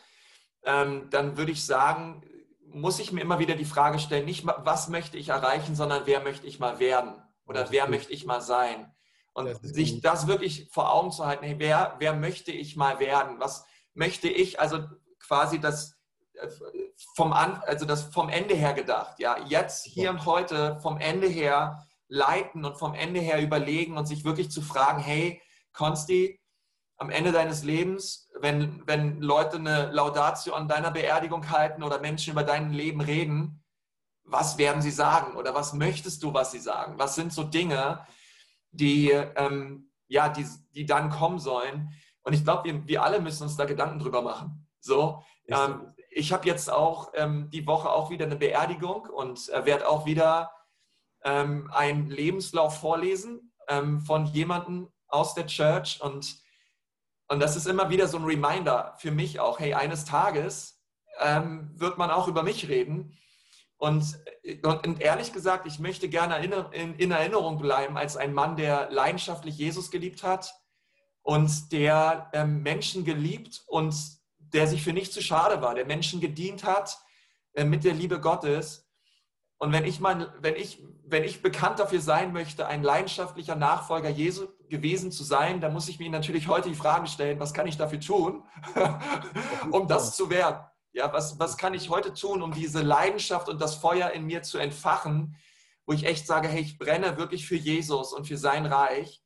Ähm, 0.64 1.10
dann 1.10 1.38
würde 1.38 1.52
ich 1.52 1.66
sagen, 1.66 2.24
muss 2.66 3.00
ich 3.00 3.12
mir 3.12 3.22
immer 3.22 3.40
wieder 3.40 3.56
die 3.56 3.66
Frage 3.66 4.00
stellen, 4.00 4.26
nicht 4.26 4.46
was 4.46 4.90
möchte 4.90 5.18
ich 5.18 5.30
erreichen, 5.30 5.76
sondern 5.76 6.04
wer 6.06 6.22
möchte 6.22 6.48
ich 6.48 6.60
mal 6.60 6.80
werden 6.80 7.22
oder 7.46 7.70
wer 7.72 7.88
möchte 7.88 8.14
ich 8.14 8.26
mal 8.26 8.42
sein. 8.42 8.92
Und 9.34 9.48
das 9.48 9.60
sich 9.62 9.96
gut. 9.96 10.06
das 10.06 10.28
wirklich 10.28 10.70
vor 10.72 10.94
Augen 10.94 11.12
zu 11.12 11.26
halten, 11.26 11.46
hey, 11.46 11.56
wer, 11.58 11.96
wer 12.00 12.14
möchte 12.14 12.52
ich 12.52 12.76
mal 12.76 13.00
werden? 13.00 13.40
Was 13.40 13.66
möchte 13.94 14.28
ich, 14.28 14.60
also 14.60 14.80
quasi 15.20 15.60
das 15.60 15.98
äh, 16.34 16.48
vom, 17.16 17.34
also 17.34 17.86
das 17.86 18.04
vom 18.04 18.30
Ende 18.30 18.56
her 18.56 18.74
gedacht, 18.74 19.20
ja, 19.20 19.38
jetzt, 19.46 19.86
hier 19.86 20.10
und 20.10 20.26
heute, 20.26 20.80
vom 20.82 20.98
Ende 20.98 21.28
her, 21.28 21.86
leiten 22.08 22.66
und 22.66 22.78
vom 22.78 22.94
Ende 22.94 23.20
her 23.20 23.42
überlegen 23.42 23.98
und 23.98 24.06
sich 24.06 24.24
wirklich 24.24 24.52
zu 24.52 24.62
fragen, 24.62 25.00
hey, 25.00 25.42
Konsti, 25.74 26.40
am 26.98 27.10
Ende 27.10 27.32
deines 27.32 27.64
Lebens, 27.64 28.30
wenn, 28.40 28.86
wenn 28.86 29.22
Leute 29.22 29.58
eine 29.58 29.92
Laudatio 29.92 30.54
an 30.54 30.68
deiner 30.68 30.92
Beerdigung 30.92 31.50
halten 31.50 31.84
oder 31.84 32.00
Menschen 32.00 32.32
über 32.32 32.44
dein 32.44 32.72
Leben 32.72 33.02
reden, 33.02 33.64
was 34.24 34.58
werden 34.58 34.82
sie 34.82 34.92
sagen 34.92 35.36
oder 35.36 35.54
was 35.54 35.74
möchtest 35.74 36.24
du, 36.24 36.34
was 36.34 36.52
sie 36.52 36.60
sagen? 36.60 36.98
Was 36.98 37.16
sind 37.16 37.34
so 37.34 37.44
Dinge, 37.44 38.06
die, 38.72 39.10
ähm, 39.10 39.92
ja, 40.08 40.30
die, 40.30 40.46
die 40.74 40.86
dann 40.86 41.10
kommen 41.10 41.40
sollen? 41.40 41.90
Und 42.24 42.34
ich 42.34 42.44
glaube, 42.44 42.64
wir, 42.66 42.88
wir 42.88 43.04
alle 43.04 43.20
müssen 43.20 43.44
uns 43.44 43.58
da 43.58 43.66
Gedanken 43.66 44.00
drüber 44.00 44.22
machen. 44.22 44.68
So, 44.80 45.24
ähm, 45.48 45.94
ich 46.10 46.32
habe 46.32 46.48
jetzt 46.48 46.72
auch 46.72 47.12
ähm, 47.16 47.50
die 47.52 47.66
Woche 47.68 47.90
auch 47.90 48.10
wieder 48.10 48.26
eine 48.26 48.36
Beerdigung 48.36 49.08
und 49.08 49.50
äh, 49.50 49.66
werde 49.66 49.90
auch 49.90 50.06
wieder 50.06 50.52
ähm, 51.24 51.70
einen 51.72 52.10
Lebenslauf 52.10 52.80
vorlesen 52.80 53.54
ähm, 53.68 54.02
von 54.02 54.26
jemandem 54.26 54.90
aus 55.08 55.34
der 55.34 55.48
Church 55.48 56.02
und, 56.02 56.38
und 57.28 57.40
das 57.40 57.56
ist 57.56 57.68
immer 57.68 57.90
wieder 57.90 58.08
so 58.08 58.18
ein 58.18 58.26
Reminder 58.26 58.96
für 58.98 59.12
mich 59.12 59.40
auch, 59.40 59.60
hey, 59.60 59.74
eines 59.74 60.06
Tages 60.06 60.82
ähm, 61.20 61.72
wird 61.76 61.98
man 61.98 62.12
auch 62.12 62.28
über 62.28 62.44
mich 62.44 62.68
reden. 62.68 63.18
Und, 63.78 64.18
und, 64.64 65.02
ehrlich 65.02 65.34
gesagt, 65.34 65.68
ich 65.68 65.78
möchte 65.78 66.08
gerne 66.08 66.38
in, 66.72 66.96
in, 66.96 67.12
Erinnerung 67.12 67.60
bleiben 67.60 67.98
als 67.98 68.16
ein 68.16 68.34
Mann, 68.34 68.56
der 68.56 68.90
leidenschaftlich 68.92 69.58
Jesus 69.58 69.92
geliebt 69.92 70.24
hat 70.24 70.54
und 71.22 71.72
der 71.74 72.30
ähm, 72.34 72.64
Menschen 72.64 73.04
geliebt 73.04 73.62
und 73.68 73.94
der 74.38 74.68
sich 74.68 74.84
für 74.84 74.94
nichts 74.94 75.14
zu 75.14 75.22
schade 75.22 75.62
war, 75.62 75.76
der 75.76 75.86
Menschen 75.86 76.22
gedient 76.22 76.64
hat 76.64 76.98
äh, 77.56 77.66
mit 77.66 77.84
der 77.84 77.94
Liebe 77.94 78.22
Gottes. 78.22 78.83
Und 79.64 79.72
wenn 79.72 79.86
ich, 79.86 80.02
mal, 80.02 80.30
wenn, 80.42 80.58
ich, 80.58 80.84
wenn 81.06 81.24
ich 81.24 81.42
bekannt 81.42 81.80
dafür 81.80 82.02
sein 82.02 82.34
möchte, 82.34 82.68
ein 82.68 82.84
leidenschaftlicher 82.84 83.56
Nachfolger 83.56 84.10
Jesu 84.10 84.48
gewesen 84.68 85.10
zu 85.10 85.24
sein, 85.24 85.62
dann 85.62 85.72
muss 85.72 85.88
ich 85.88 86.00
mir 86.00 86.10
natürlich 86.10 86.50
heute 86.50 86.68
die 86.68 86.76
Fragen 86.76 87.08
stellen, 87.08 87.40
was 87.40 87.54
kann 87.54 87.66
ich 87.66 87.78
dafür 87.78 88.02
tun, 88.02 88.44
um 89.72 89.88
das 89.88 90.18
zu 90.18 90.30
werden? 90.30 90.60
Ja, 90.92 91.14
was, 91.14 91.40
was 91.40 91.56
kann 91.56 91.74
ich 91.74 91.90
heute 91.90 92.14
tun, 92.14 92.42
um 92.42 92.52
diese 92.52 92.82
Leidenschaft 92.82 93.48
und 93.48 93.62
das 93.62 93.76
Feuer 93.76 94.10
in 94.10 94.26
mir 94.26 94.44
zu 94.44 94.58
entfachen, 94.58 95.38
wo 95.86 95.94
ich 95.94 96.06
echt 96.06 96.28
sage, 96.28 96.50
hey, 96.50 96.60
ich 96.60 96.78
brenne 96.78 97.16
wirklich 97.16 97.48
für 97.48 97.56
Jesus 97.56 98.12
und 98.12 98.28
für 98.28 98.38
sein 98.38 98.66
Reich. 98.66 99.23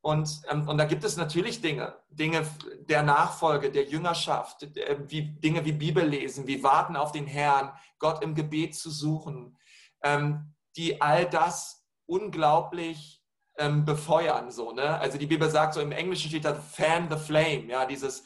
Und, 0.00 0.42
ähm, 0.48 0.68
und 0.68 0.78
da 0.78 0.84
gibt 0.84 1.04
es 1.04 1.16
natürlich 1.16 1.60
Dinge, 1.60 1.96
Dinge 2.08 2.46
der 2.88 3.02
Nachfolge, 3.02 3.70
der 3.70 3.84
Jüngerschaft, 3.84 4.62
äh, 4.62 4.96
wie, 5.08 5.22
Dinge 5.22 5.64
wie 5.64 5.72
Bibel 5.72 6.04
lesen, 6.04 6.46
wie 6.46 6.62
warten 6.62 6.96
auf 6.96 7.12
den 7.12 7.26
Herrn, 7.26 7.72
Gott 7.98 8.22
im 8.22 8.34
Gebet 8.34 8.76
zu 8.76 8.90
suchen, 8.90 9.58
ähm, 10.02 10.54
die 10.76 11.00
all 11.00 11.26
das 11.28 11.84
unglaublich 12.06 13.22
ähm, 13.58 13.84
befeuern. 13.84 14.50
So, 14.50 14.72
ne? 14.72 14.98
Also 14.98 15.18
die 15.18 15.26
Bibel 15.26 15.50
sagt 15.50 15.74
so, 15.74 15.80
im 15.80 15.92
Englischen 15.92 16.28
steht 16.28 16.44
da 16.44 16.54
fan 16.54 17.08
the 17.10 17.16
flame, 17.16 17.64
ja, 17.66 17.84
dieses, 17.84 18.24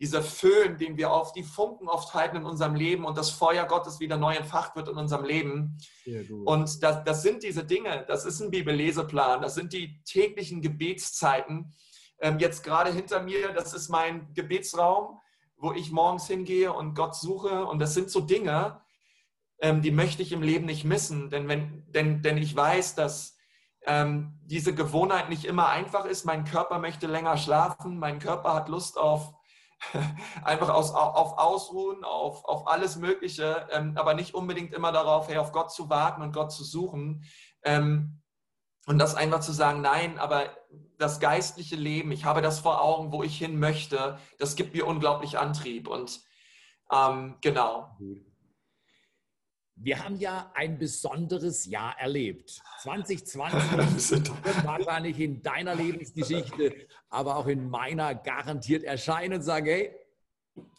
dieser 0.00 0.22
Föhn, 0.22 0.78
den 0.78 0.96
wir 0.96 1.12
auf 1.12 1.34
die 1.34 1.42
Funken 1.42 1.86
oft 1.86 2.14
halten 2.14 2.36
in 2.36 2.44
unserem 2.46 2.74
Leben 2.74 3.04
und 3.04 3.18
das 3.18 3.28
Feuer 3.28 3.66
Gottes 3.66 4.00
wieder 4.00 4.16
neu 4.16 4.34
entfacht 4.34 4.74
wird 4.74 4.88
in 4.88 4.96
unserem 4.96 5.24
Leben. 5.24 5.76
Und 6.46 6.82
das, 6.82 7.04
das 7.04 7.22
sind 7.22 7.42
diese 7.42 7.64
Dinge, 7.64 8.06
das 8.08 8.24
ist 8.24 8.40
ein 8.40 8.50
Bibelleseplan, 8.50 9.42
das 9.42 9.54
sind 9.54 9.74
die 9.74 10.02
täglichen 10.04 10.62
Gebetszeiten. 10.62 11.74
Ähm, 12.18 12.38
jetzt 12.38 12.64
gerade 12.64 12.90
hinter 12.90 13.22
mir, 13.22 13.52
das 13.52 13.74
ist 13.74 13.90
mein 13.90 14.32
Gebetsraum, 14.32 15.20
wo 15.58 15.72
ich 15.72 15.92
morgens 15.92 16.26
hingehe 16.26 16.72
und 16.72 16.94
Gott 16.94 17.14
suche. 17.14 17.66
Und 17.66 17.78
das 17.78 17.92
sind 17.92 18.10
so 18.10 18.20
Dinge, 18.20 18.80
ähm, 19.60 19.82
die 19.82 19.90
möchte 19.90 20.22
ich 20.22 20.32
im 20.32 20.42
Leben 20.42 20.64
nicht 20.64 20.84
missen, 20.84 21.28
denn, 21.28 21.46
wenn, 21.46 21.84
denn, 21.92 22.22
denn 22.22 22.38
ich 22.38 22.56
weiß, 22.56 22.94
dass 22.94 23.36
ähm, 23.86 24.38
diese 24.44 24.74
Gewohnheit 24.74 25.28
nicht 25.28 25.44
immer 25.44 25.68
einfach 25.68 26.06
ist. 26.06 26.24
Mein 26.24 26.46
Körper 26.46 26.78
möchte 26.78 27.06
länger 27.06 27.36
schlafen, 27.36 27.98
mein 27.98 28.18
Körper 28.18 28.54
hat 28.54 28.70
Lust 28.70 28.96
auf 28.96 29.34
einfach 30.44 30.68
aus, 30.68 30.92
auf 30.92 31.38
Ausruhen, 31.38 32.04
auf, 32.04 32.44
auf 32.44 32.66
alles 32.66 32.96
Mögliche, 32.96 33.66
ähm, 33.72 33.96
aber 33.96 34.14
nicht 34.14 34.34
unbedingt 34.34 34.72
immer 34.72 34.92
darauf, 34.92 35.28
hey, 35.28 35.38
auf 35.38 35.52
Gott 35.52 35.72
zu 35.72 35.88
warten 35.88 36.22
und 36.22 36.32
Gott 36.32 36.52
zu 36.52 36.64
suchen. 36.64 37.24
Ähm, 37.62 38.20
und 38.86 38.98
das 38.98 39.14
einfach 39.14 39.40
zu 39.40 39.52
sagen, 39.52 39.82
nein, 39.82 40.18
aber 40.18 40.50
das 40.98 41.20
geistliche 41.20 41.76
Leben, 41.76 42.12
ich 42.12 42.24
habe 42.24 42.42
das 42.42 42.60
vor 42.60 42.82
Augen, 42.82 43.12
wo 43.12 43.22
ich 43.22 43.38
hin 43.38 43.58
möchte, 43.58 44.18
das 44.38 44.56
gibt 44.56 44.74
mir 44.74 44.86
unglaublich 44.86 45.38
Antrieb. 45.38 45.88
Und 45.88 46.20
ähm, 46.92 47.36
genau. 47.40 47.96
Wir 49.82 50.04
haben 50.04 50.16
ja 50.16 50.52
ein 50.54 50.78
besonderes 50.78 51.64
Jahr 51.64 51.98
erlebt. 51.98 52.62
2020 52.82 54.12
wird 54.12 54.64
wahrscheinlich 54.66 55.18
in 55.18 55.42
deiner 55.42 55.74
Lebensgeschichte, 55.74 56.86
aber 57.08 57.36
auch 57.36 57.46
in 57.46 57.70
meiner 57.70 58.14
garantiert 58.14 58.84
erscheinen 58.84 59.34
und 59.34 59.42
sagen, 59.42 59.66
hey, 59.66 59.96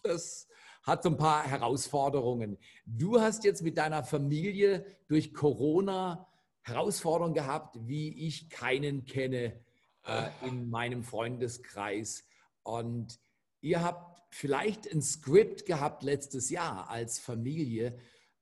das 0.04 0.48
hat 0.84 1.02
so 1.02 1.10
ein 1.10 1.18
paar 1.18 1.48
Herausforderungen. 1.48 2.60
Du 2.86 3.20
hast 3.20 3.44
jetzt 3.44 3.64
mit 3.64 3.80
deiner 3.80 4.04
Familie 4.04 4.86
durch 5.08 5.34
Corona 5.34 6.28
Herausforderungen 6.62 7.34
gehabt, 7.34 7.78
wie 7.88 8.28
ich 8.28 8.52
keinen 8.52 9.06
kenne 9.06 9.60
äh, 10.06 10.30
in 10.48 10.70
meinem 10.70 11.04
Freundeskreis. 11.04 12.24
Und 12.62 13.20
ihr 13.62 13.82
habt 13.82 14.22
vielleicht 14.30 14.92
ein 14.92 15.02
Skript 15.02 15.66
gehabt 15.66 16.04
letztes 16.04 16.52
Jahr 16.52 16.88
als 16.90 17.18
Familie, 17.18 17.98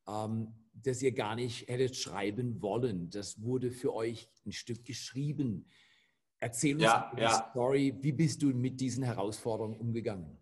ähm, 0.10 0.54
das 0.74 1.02
ihr 1.02 1.12
gar 1.12 1.36
nicht 1.36 1.68
hättet 1.68 1.96
schreiben 1.96 2.62
wollen. 2.62 3.10
Das 3.10 3.42
wurde 3.42 3.72
für 3.72 3.94
euch 3.94 4.30
ein 4.46 4.52
Stück 4.52 4.86
geschrieben. 4.86 5.68
Erzähl 6.40 6.76
uns 6.76 6.84
ja, 6.84 7.12
die 7.16 7.22
ja. 7.22 7.50
Story. 7.52 7.98
Wie 8.02 8.14
bist 8.14 8.42
du 8.42 8.48
mit 8.48 8.80
diesen 8.80 9.04
Herausforderungen 9.04 9.78
umgegangen? 9.78 10.38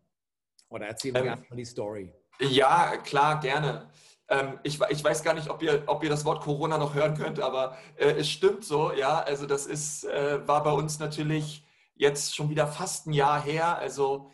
Oder 0.70 0.88
erzähl 0.88 1.16
ähm, 1.16 1.34
uns 1.34 1.50
mal 1.50 1.56
die 1.56 1.66
Story. 1.66 2.14
Ja, 2.40 2.98
klar, 2.98 3.40
gerne. 3.40 3.90
Ähm, 4.30 4.60
ich, 4.64 4.80
ich, 4.90 5.04
weiß 5.04 5.24
gar 5.24 5.34
nicht, 5.34 5.50
ob 5.50 5.64
ihr, 5.64 5.84
ob 5.88 6.04
ihr 6.04 6.10
das 6.10 6.26
Wort 6.26 6.44
Corona 6.44 6.78
noch 6.78 6.94
hören 6.94 7.16
könnt, 7.16 7.40
aber 7.40 7.78
äh, 7.96 8.12
es 8.12 8.30
stimmt 8.30 8.64
so, 8.64 8.92
ja. 8.92 9.22
Also 9.22 9.46
das 9.46 9.66
ist, 9.66 10.04
äh, 10.04 10.46
war 10.48 10.64
bei 10.64 10.72
uns 10.72 11.00
natürlich 11.00 11.66
jetzt 11.96 12.36
schon 12.36 12.50
wieder 12.50 12.68
fast 12.68 13.08
ein 13.08 13.14
Jahr 13.14 13.42
her. 13.42 13.78
Also 13.78 14.30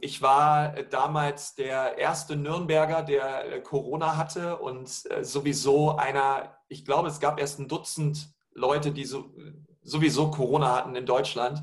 ich 0.00 0.20
war 0.22 0.70
damals 0.90 1.54
der 1.54 1.96
erste 1.96 2.34
Nürnberger, 2.34 3.02
der 3.02 3.52
äh, 3.52 3.60
Corona 3.60 4.16
hatte 4.16 4.58
und 4.58 4.88
äh, 5.10 5.24
sowieso 5.24 5.96
einer, 5.96 6.56
ich 6.68 6.84
glaube, 6.84 7.08
es 7.08 7.20
gab 7.20 7.38
erst 7.38 7.60
ein 7.60 7.68
Dutzend 7.68 8.32
Leute, 8.54 8.90
die 8.90 9.04
so, 9.04 9.32
sowieso 9.82 10.30
Corona 10.30 10.74
hatten 10.74 10.96
in 10.96 11.06
Deutschland. 11.06 11.62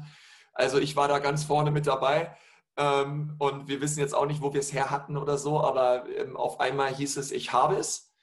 Also 0.53 0.77
ich 0.77 0.95
war 0.95 1.07
da 1.07 1.19
ganz 1.19 1.43
vorne 1.43 1.71
mit 1.71 1.87
dabei. 1.87 2.35
Ähm, 2.77 3.35
und 3.37 3.67
wir 3.67 3.81
wissen 3.81 3.99
jetzt 3.99 4.15
auch 4.15 4.25
nicht, 4.25 4.41
wo 4.41 4.53
wir 4.53 4.61
es 4.61 4.71
her 4.71 4.89
hatten 4.89 5.17
oder 5.17 5.37
so, 5.37 5.61
aber 5.61 6.07
ähm, 6.09 6.37
auf 6.37 6.61
einmal 6.61 6.95
hieß 6.95 7.17
es, 7.17 7.31
ich 7.31 7.51
habe 7.51 7.75
es. 7.75 8.13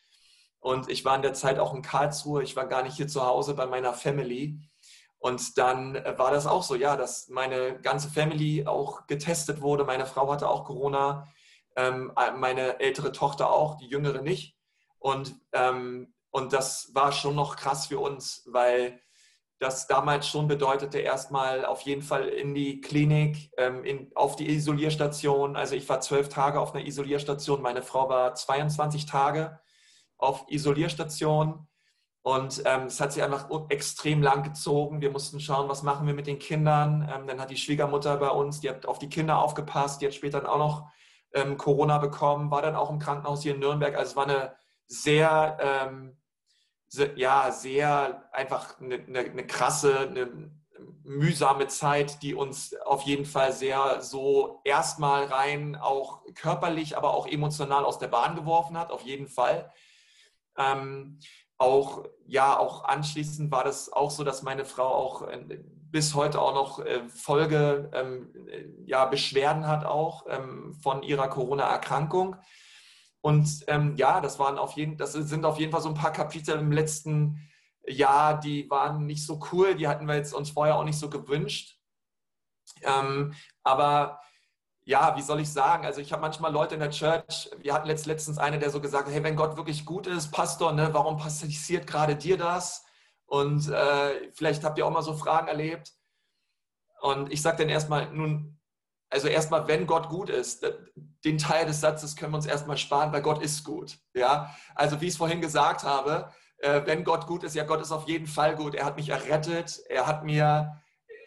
Und 0.58 0.88
ich 0.88 1.04
war 1.04 1.14
in 1.14 1.22
der 1.22 1.34
Zeit 1.34 1.58
auch 1.58 1.74
in 1.74 1.82
Karlsruhe. 1.82 2.42
Ich 2.42 2.56
war 2.56 2.66
gar 2.66 2.82
nicht 2.82 2.96
hier 2.96 3.08
zu 3.08 3.24
Hause 3.26 3.54
bei 3.54 3.66
meiner 3.66 3.92
Family. 3.92 4.58
Und 5.18 5.58
dann 5.58 5.96
äh, 5.96 6.18
war 6.18 6.30
das 6.30 6.46
auch 6.46 6.62
so, 6.62 6.74
ja, 6.74 6.96
dass 6.96 7.28
meine 7.28 7.80
ganze 7.80 8.08
Family 8.08 8.66
auch 8.66 9.06
getestet 9.06 9.60
wurde. 9.60 9.84
Meine 9.84 10.06
Frau 10.06 10.30
hatte 10.30 10.48
auch 10.48 10.64
Corona, 10.64 11.28
ähm, 11.76 12.12
äh, 12.16 12.32
meine 12.32 12.80
ältere 12.80 13.12
Tochter 13.12 13.50
auch, 13.50 13.76
die 13.76 13.86
jüngere 13.86 14.22
nicht. 14.22 14.56
Und, 14.98 15.36
ähm, 15.52 16.14
und 16.30 16.52
das 16.52 16.90
war 16.94 17.12
schon 17.12 17.34
noch 17.34 17.56
krass 17.56 17.86
für 17.86 17.98
uns, 17.98 18.42
weil 18.46 19.00
das 19.58 19.86
damals 19.86 20.28
schon 20.28 20.48
bedeutete, 20.48 20.98
erstmal 20.98 21.64
auf 21.64 21.80
jeden 21.82 22.02
Fall 22.02 22.28
in 22.28 22.54
die 22.54 22.80
Klinik, 22.80 23.50
ähm, 23.56 23.84
in, 23.84 24.10
auf 24.14 24.36
die 24.36 24.48
Isolierstation. 24.50 25.56
Also 25.56 25.74
ich 25.74 25.88
war 25.88 26.00
zwölf 26.00 26.28
Tage 26.28 26.60
auf 26.60 26.74
einer 26.74 26.84
Isolierstation, 26.84 27.62
meine 27.62 27.82
Frau 27.82 28.08
war 28.08 28.34
22 28.34 29.06
Tage 29.06 29.58
auf 30.18 30.44
Isolierstation. 30.48 31.66
Und 32.26 32.62
ähm, 32.64 32.86
es 32.86 33.00
hat 33.00 33.12
sich 33.12 33.22
einfach 33.22 33.48
extrem 33.68 34.20
lang 34.20 34.42
gezogen. 34.42 35.00
Wir 35.00 35.12
mussten 35.12 35.38
schauen, 35.38 35.68
was 35.68 35.84
machen 35.84 36.08
wir 36.08 36.12
mit 36.12 36.26
den 36.26 36.40
Kindern. 36.40 37.08
Ähm, 37.08 37.28
dann 37.28 37.40
hat 37.40 37.50
die 37.50 37.56
Schwiegermutter 37.56 38.16
bei 38.16 38.30
uns, 38.30 38.58
die 38.58 38.68
hat 38.68 38.84
auf 38.84 38.98
die 38.98 39.08
Kinder 39.08 39.38
aufgepasst, 39.38 40.00
die 40.00 40.06
hat 40.06 40.14
später 40.14 40.40
dann 40.40 40.50
auch 40.50 40.58
noch 40.58 40.90
ähm, 41.34 41.56
Corona 41.56 41.98
bekommen, 41.98 42.50
war 42.50 42.62
dann 42.62 42.74
auch 42.74 42.90
im 42.90 42.98
Krankenhaus 42.98 43.44
hier 43.44 43.54
in 43.54 43.60
Nürnberg. 43.60 43.94
Also 43.94 44.10
es 44.10 44.16
war 44.16 44.24
eine 44.24 44.56
sehr, 44.88 45.56
ähm, 45.60 46.16
sehr 46.88 47.16
ja, 47.16 47.52
sehr 47.52 48.28
einfach 48.32 48.80
eine, 48.80 48.96
eine, 48.96 49.20
eine 49.20 49.46
krasse, 49.46 49.96
eine 49.96 50.50
mühsame 51.04 51.68
Zeit, 51.68 52.24
die 52.24 52.34
uns 52.34 52.74
auf 52.74 53.02
jeden 53.02 53.24
Fall 53.24 53.52
sehr 53.52 54.02
so 54.02 54.62
erstmal 54.64 55.26
rein 55.26 55.76
auch 55.76 56.24
körperlich, 56.34 56.96
aber 56.96 57.14
auch 57.14 57.28
emotional 57.28 57.84
aus 57.84 58.00
der 58.00 58.08
Bahn 58.08 58.34
geworfen 58.34 58.76
hat, 58.76 58.90
auf 58.90 59.02
jeden 59.02 59.28
Fall. 59.28 59.72
Ähm, 60.58 61.20
auch, 61.58 62.04
ja, 62.26 62.58
auch 62.58 62.84
anschließend 62.84 63.50
war 63.50 63.64
das 63.64 63.92
auch 63.92 64.10
so, 64.10 64.24
dass 64.24 64.42
meine 64.42 64.64
Frau 64.64 64.86
auch 64.86 65.22
äh, 65.22 65.58
bis 65.90 66.14
heute 66.14 66.40
auch 66.40 66.54
noch 66.54 66.78
äh, 66.80 67.08
Folge, 67.08 67.90
ähm, 67.94 68.32
äh, 68.48 68.64
ja, 68.84 69.06
Beschwerden 69.06 69.66
hat 69.66 69.84
auch 69.84 70.26
ähm, 70.28 70.74
von 70.82 71.02
ihrer 71.02 71.28
Corona-Erkrankung. 71.28 72.36
Und 73.20 73.64
ähm, 73.66 73.96
ja, 73.96 74.20
das 74.20 74.38
waren 74.38 74.58
auf 74.58 74.72
jeden, 74.72 74.96
das 74.96 75.12
sind 75.12 75.44
auf 75.44 75.58
jeden 75.58 75.72
Fall 75.72 75.80
so 75.80 75.88
ein 75.88 75.94
paar 75.94 76.12
Kapitel 76.12 76.58
im 76.58 76.70
letzten 76.70 77.48
Jahr, 77.88 78.38
die 78.38 78.68
waren 78.68 79.06
nicht 79.06 79.24
so 79.24 79.40
cool, 79.52 79.74
die 79.74 79.88
hatten 79.88 80.06
wir 80.06 80.16
jetzt 80.16 80.34
uns 80.34 80.50
vorher 80.50 80.76
auch 80.76 80.84
nicht 80.84 80.98
so 80.98 81.08
gewünscht. 81.08 81.78
Ähm, 82.82 83.34
aber 83.62 84.20
ja, 84.86 85.16
wie 85.16 85.22
soll 85.22 85.40
ich 85.40 85.52
sagen? 85.52 85.84
Also 85.84 86.00
ich 86.00 86.12
habe 86.12 86.22
manchmal 86.22 86.52
Leute 86.52 86.74
in 86.74 86.80
der 86.80 86.90
Church, 86.90 87.50
wir 87.58 87.74
hatten 87.74 87.88
letzt, 87.88 88.06
letztens 88.06 88.38
eine, 88.38 88.60
der 88.60 88.70
so 88.70 88.80
gesagt 88.80 89.08
hat, 89.08 89.12
hey, 89.12 89.24
wenn 89.24 89.34
Gott 89.34 89.56
wirklich 89.56 89.84
gut 89.84 90.06
ist, 90.06 90.30
Pastor, 90.30 90.72
ne, 90.72 90.90
warum 90.92 91.16
passiert 91.16 91.88
gerade 91.88 92.14
dir 92.14 92.38
das? 92.38 92.84
Und 93.26 93.68
äh, 93.68 94.30
vielleicht 94.32 94.62
habt 94.62 94.78
ihr 94.78 94.86
auch 94.86 94.92
mal 94.92 95.02
so 95.02 95.14
Fragen 95.14 95.48
erlebt. 95.48 95.92
Und 97.00 97.32
ich 97.32 97.42
sage 97.42 97.58
dann 97.58 97.68
erstmal, 97.68 98.12
nun, 98.12 98.60
also 99.10 99.26
erstmal, 99.26 99.66
wenn 99.66 99.88
Gott 99.88 100.08
gut 100.08 100.30
ist, 100.30 100.64
den 101.24 101.38
Teil 101.38 101.66
des 101.66 101.80
Satzes 101.80 102.14
können 102.14 102.32
wir 102.32 102.36
uns 102.36 102.46
erstmal 102.46 102.78
sparen, 102.78 103.12
weil 103.12 103.22
Gott 103.22 103.42
ist 103.42 103.64
gut. 103.64 103.98
Ja, 104.14 104.54
also 104.76 105.00
wie 105.00 105.06
ich 105.06 105.12
es 105.12 105.18
vorhin 105.18 105.40
gesagt 105.40 105.82
habe, 105.82 106.32
äh, 106.58 106.82
wenn 106.84 107.02
Gott 107.02 107.26
gut 107.26 107.42
ist, 107.42 107.56
ja, 107.56 107.64
Gott 107.64 107.80
ist 107.80 107.90
auf 107.90 108.06
jeden 108.06 108.28
Fall 108.28 108.54
gut. 108.54 108.76
Er 108.76 108.84
hat 108.84 108.96
mich 108.96 109.08
errettet, 109.08 109.80
er 109.88 110.06
hat 110.06 110.22
mir 110.22 110.80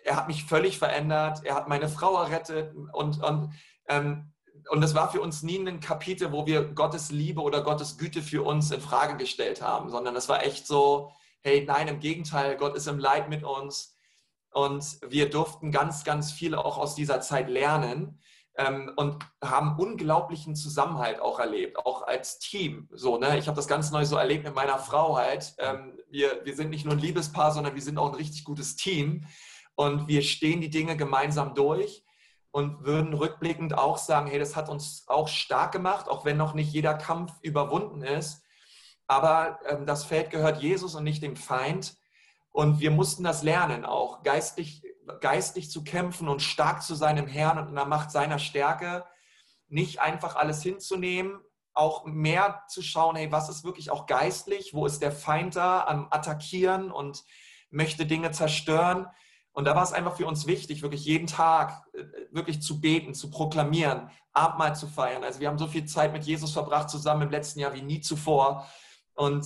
er 0.09 0.15
hat 0.15 0.27
mich 0.27 0.43
völlig 0.43 0.79
verändert, 0.79 1.41
er 1.43 1.53
hat 1.53 1.67
meine 1.67 1.87
Frau 1.87 2.19
errettet 2.19 2.73
und, 2.93 3.23
und, 3.23 3.53
ähm, 3.87 4.33
und 4.71 4.81
das 4.81 4.95
war 4.95 5.11
für 5.11 5.21
uns 5.21 5.43
nie 5.43 5.59
ein 5.59 5.79
Kapitel, 5.79 6.31
wo 6.31 6.47
wir 6.47 6.63
Gottes 6.63 7.11
Liebe 7.11 7.41
oder 7.41 7.61
Gottes 7.61 7.99
Güte 7.99 8.23
für 8.23 8.43
uns 8.43 8.71
in 8.71 8.81
Frage 8.81 9.17
gestellt 9.17 9.61
haben, 9.61 9.91
sondern 9.91 10.15
es 10.15 10.27
war 10.27 10.43
echt 10.43 10.65
so, 10.65 11.11
hey, 11.41 11.63
nein, 11.63 11.87
im 11.87 11.99
Gegenteil, 11.99 12.57
Gott 12.57 12.75
ist 12.75 12.87
im 12.87 12.97
Leid 12.97 13.29
mit 13.29 13.43
uns 13.43 13.95
und 14.49 14.83
wir 15.07 15.29
durften 15.29 15.71
ganz, 15.71 16.03
ganz 16.03 16.31
viel 16.31 16.55
auch 16.55 16.79
aus 16.79 16.95
dieser 16.95 17.21
Zeit 17.21 17.47
lernen 17.47 18.19
ähm, 18.57 18.91
und 18.95 19.23
haben 19.43 19.77
unglaublichen 19.77 20.55
Zusammenhalt 20.55 21.21
auch 21.21 21.39
erlebt, 21.39 21.77
auch 21.77 22.07
als 22.07 22.39
Team. 22.39 22.89
So, 22.91 23.19
ne? 23.19 23.37
Ich 23.37 23.45
habe 23.45 23.57
das 23.57 23.67
ganz 23.67 23.91
neu 23.91 24.05
so 24.05 24.15
erlebt 24.15 24.43
mit 24.43 24.55
meiner 24.55 24.79
Frau 24.79 25.17
halt. 25.17 25.53
Ähm, 25.59 25.99
wir, 26.09 26.43
wir 26.45 26.55
sind 26.55 26.71
nicht 26.71 26.85
nur 26.85 26.95
ein 26.95 26.99
Liebespaar, 26.99 27.51
sondern 27.51 27.75
wir 27.75 27.81
sind 27.83 27.99
auch 27.99 28.09
ein 28.09 28.15
richtig 28.15 28.43
gutes 28.43 28.75
Team 28.75 29.27
und 29.79 30.09
wir 30.09 30.23
stehen 30.23 30.59
die 30.59 30.69
Dinge 30.69 30.97
gemeinsam 30.97 31.53
durch 31.53 32.03
und 32.51 32.83
würden 32.83 33.13
rückblickend 33.13 33.77
auch 33.77 33.97
sagen, 33.97 34.27
hey, 34.27 34.37
das 34.37 34.57
hat 34.57 34.67
uns 34.67 35.05
auch 35.07 35.29
stark 35.29 35.71
gemacht, 35.71 36.09
auch 36.09 36.25
wenn 36.25 36.35
noch 36.35 36.53
nicht 36.53 36.73
jeder 36.73 36.95
Kampf 36.95 37.31
überwunden 37.43 38.01
ist. 38.01 38.43
Aber 39.07 39.57
ähm, 39.65 39.85
das 39.85 40.03
Feld 40.03 40.31
gehört 40.31 40.61
Jesus 40.61 40.95
und 40.95 41.05
nicht 41.05 41.23
dem 41.23 41.37
Feind. 41.37 41.95
Und 42.51 42.81
wir 42.81 42.91
mussten 42.91 43.23
das 43.23 43.41
lernen, 43.41 43.85
auch 43.85 44.21
geistlich 44.23 44.83
geistlich 45.21 45.71
zu 45.71 45.85
kämpfen 45.85 46.27
und 46.27 46.41
stark 46.41 46.83
zu 46.83 46.93
sein 46.93 47.15
im 47.15 47.27
Herrn 47.27 47.57
und 47.57 47.69
in 47.69 47.75
der 47.75 47.85
Macht 47.85 48.11
seiner 48.11 48.37
Stärke, 48.37 49.05
nicht 49.69 50.01
einfach 50.01 50.35
alles 50.35 50.61
hinzunehmen, 50.61 51.39
auch 51.73 52.03
mehr 52.03 52.63
zu 52.67 52.81
schauen, 52.81 53.15
hey, 53.15 53.31
was 53.31 53.47
ist 53.47 53.63
wirklich 53.63 53.91
auch 53.91 54.07
geistlich, 54.07 54.73
wo 54.73 54.85
ist 54.85 55.01
der 55.01 55.13
Feind 55.13 55.55
da 55.55 55.85
am 55.85 56.07
Attackieren 56.11 56.91
und 56.91 57.23
möchte 57.69 58.05
Dinge 58.05 58.31
zerstören. 58.31 59.07
Und 59.59 59.65
da 59.65 59.75
war 59.75 59.83
es 59.83 59.91
einfach 59.91 60.15
für 60.15 60.25
uns 60.25 60.47
wichtig, 60.47 60.81
wirklich 60.83 61.03
jeden 61.03 61.27
Tag 61.27 61.83
äh, 61.93 62.05
wirklich 62.31 62.61
zu 62.61 62.79
beten, 62.79 63.13
zu 63.13 63.29
proklamieren, 63.29 64.09
Abendmahl 64.31 64.73
zu 64.73 64.87
feiern. 64.87 65.25
Also 65.25 65.41
wir 65.41 65.49
haben 65.49 65.57
so 65.57 65.67
viel 65.67 65.83
Zeit 65.83 66.13
mit 66.13 66.23
Jesus 66.23 66.53
verbracht 66.53 66.89
zusammen 66.89 67.23
im 67.23 67.29
letzten 67.29 67.59
Jahr 67.59 67.73
wie 67.73 67.81
nie 67.81 67.99
zuvor. 67.99 68.65
Und, 69.15 69.45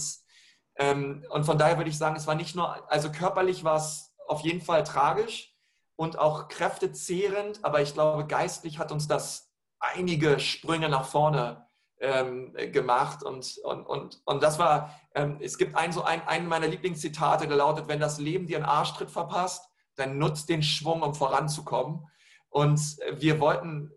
ähm, 0.78 1.26
und 1.32 1.46
von 1.46 1.58
daher 1.58 1.78
würde 1.78 1.90
ich 1.90 1.98
sagen, 1.98 2.16
es 2.16 2.28
war 2.28 2.36
nicht 2.36 2.56
nur, 2.56 2.92
also 2.92 3.12
körperlich 3.12 3.64
war 3.64 3.78
es 3.78 4.14
auf 4.28 4.42
jeden 4.42 4.62
Fall 4.62 4.84
tragisch, 4.84 5.50
und 5.96 6.20
auch 6.20 6.48
kräftezehrend, 6.48 7.64
aber 7.64 7.82
ich 7.82 7.94
glaube, 7.94 8.28
geistlich 8.28 8.78
hat 8.78 8.92
uns 8.92 9.08
das 9.08 9.52
einige 9.80 10.40
Sprünge 10.40 10.90
nach 10.90 11.06
vorne 11.06 11.68
ähm, 12.00 12.54
gemacht. 12.72 13.24
Und, 13.24 13.58
und, 13.64 13.86
und, 13.86 14.22
und 14.26 14.44
das 14.44 14.60
war, 14.60 15.00
ähm, 15.16 15.40
es 15.42 15.58
gibt 15.58 15.76
ein, 15.76 15.92
so 15.92 16.04
ein, 16.04 16.28
einen 16.28 16.48
meiner 16.48 16.68
Lieblingszitate, 16.68 17.48
der 17.48 17.58
lautet, 17.58 17.88
wenn 17.88 18.00
das 18.00 18.20
Leben 18.20 18.48
dir 18.48 18.58
einen 18.58 18.66
Arschtritt 18.66 19.12
verpasst, 19.12 19.70
dann 19.96 20.18
nutzt 20.18 20.50
den 20.50 20.64
Schwung, 20.64 21.02
um 21.02 21.14
voranzukommen. 21.14 22.08
Und 22.50 22.80
wir 23.18 23.40
wollten 23.40 23.92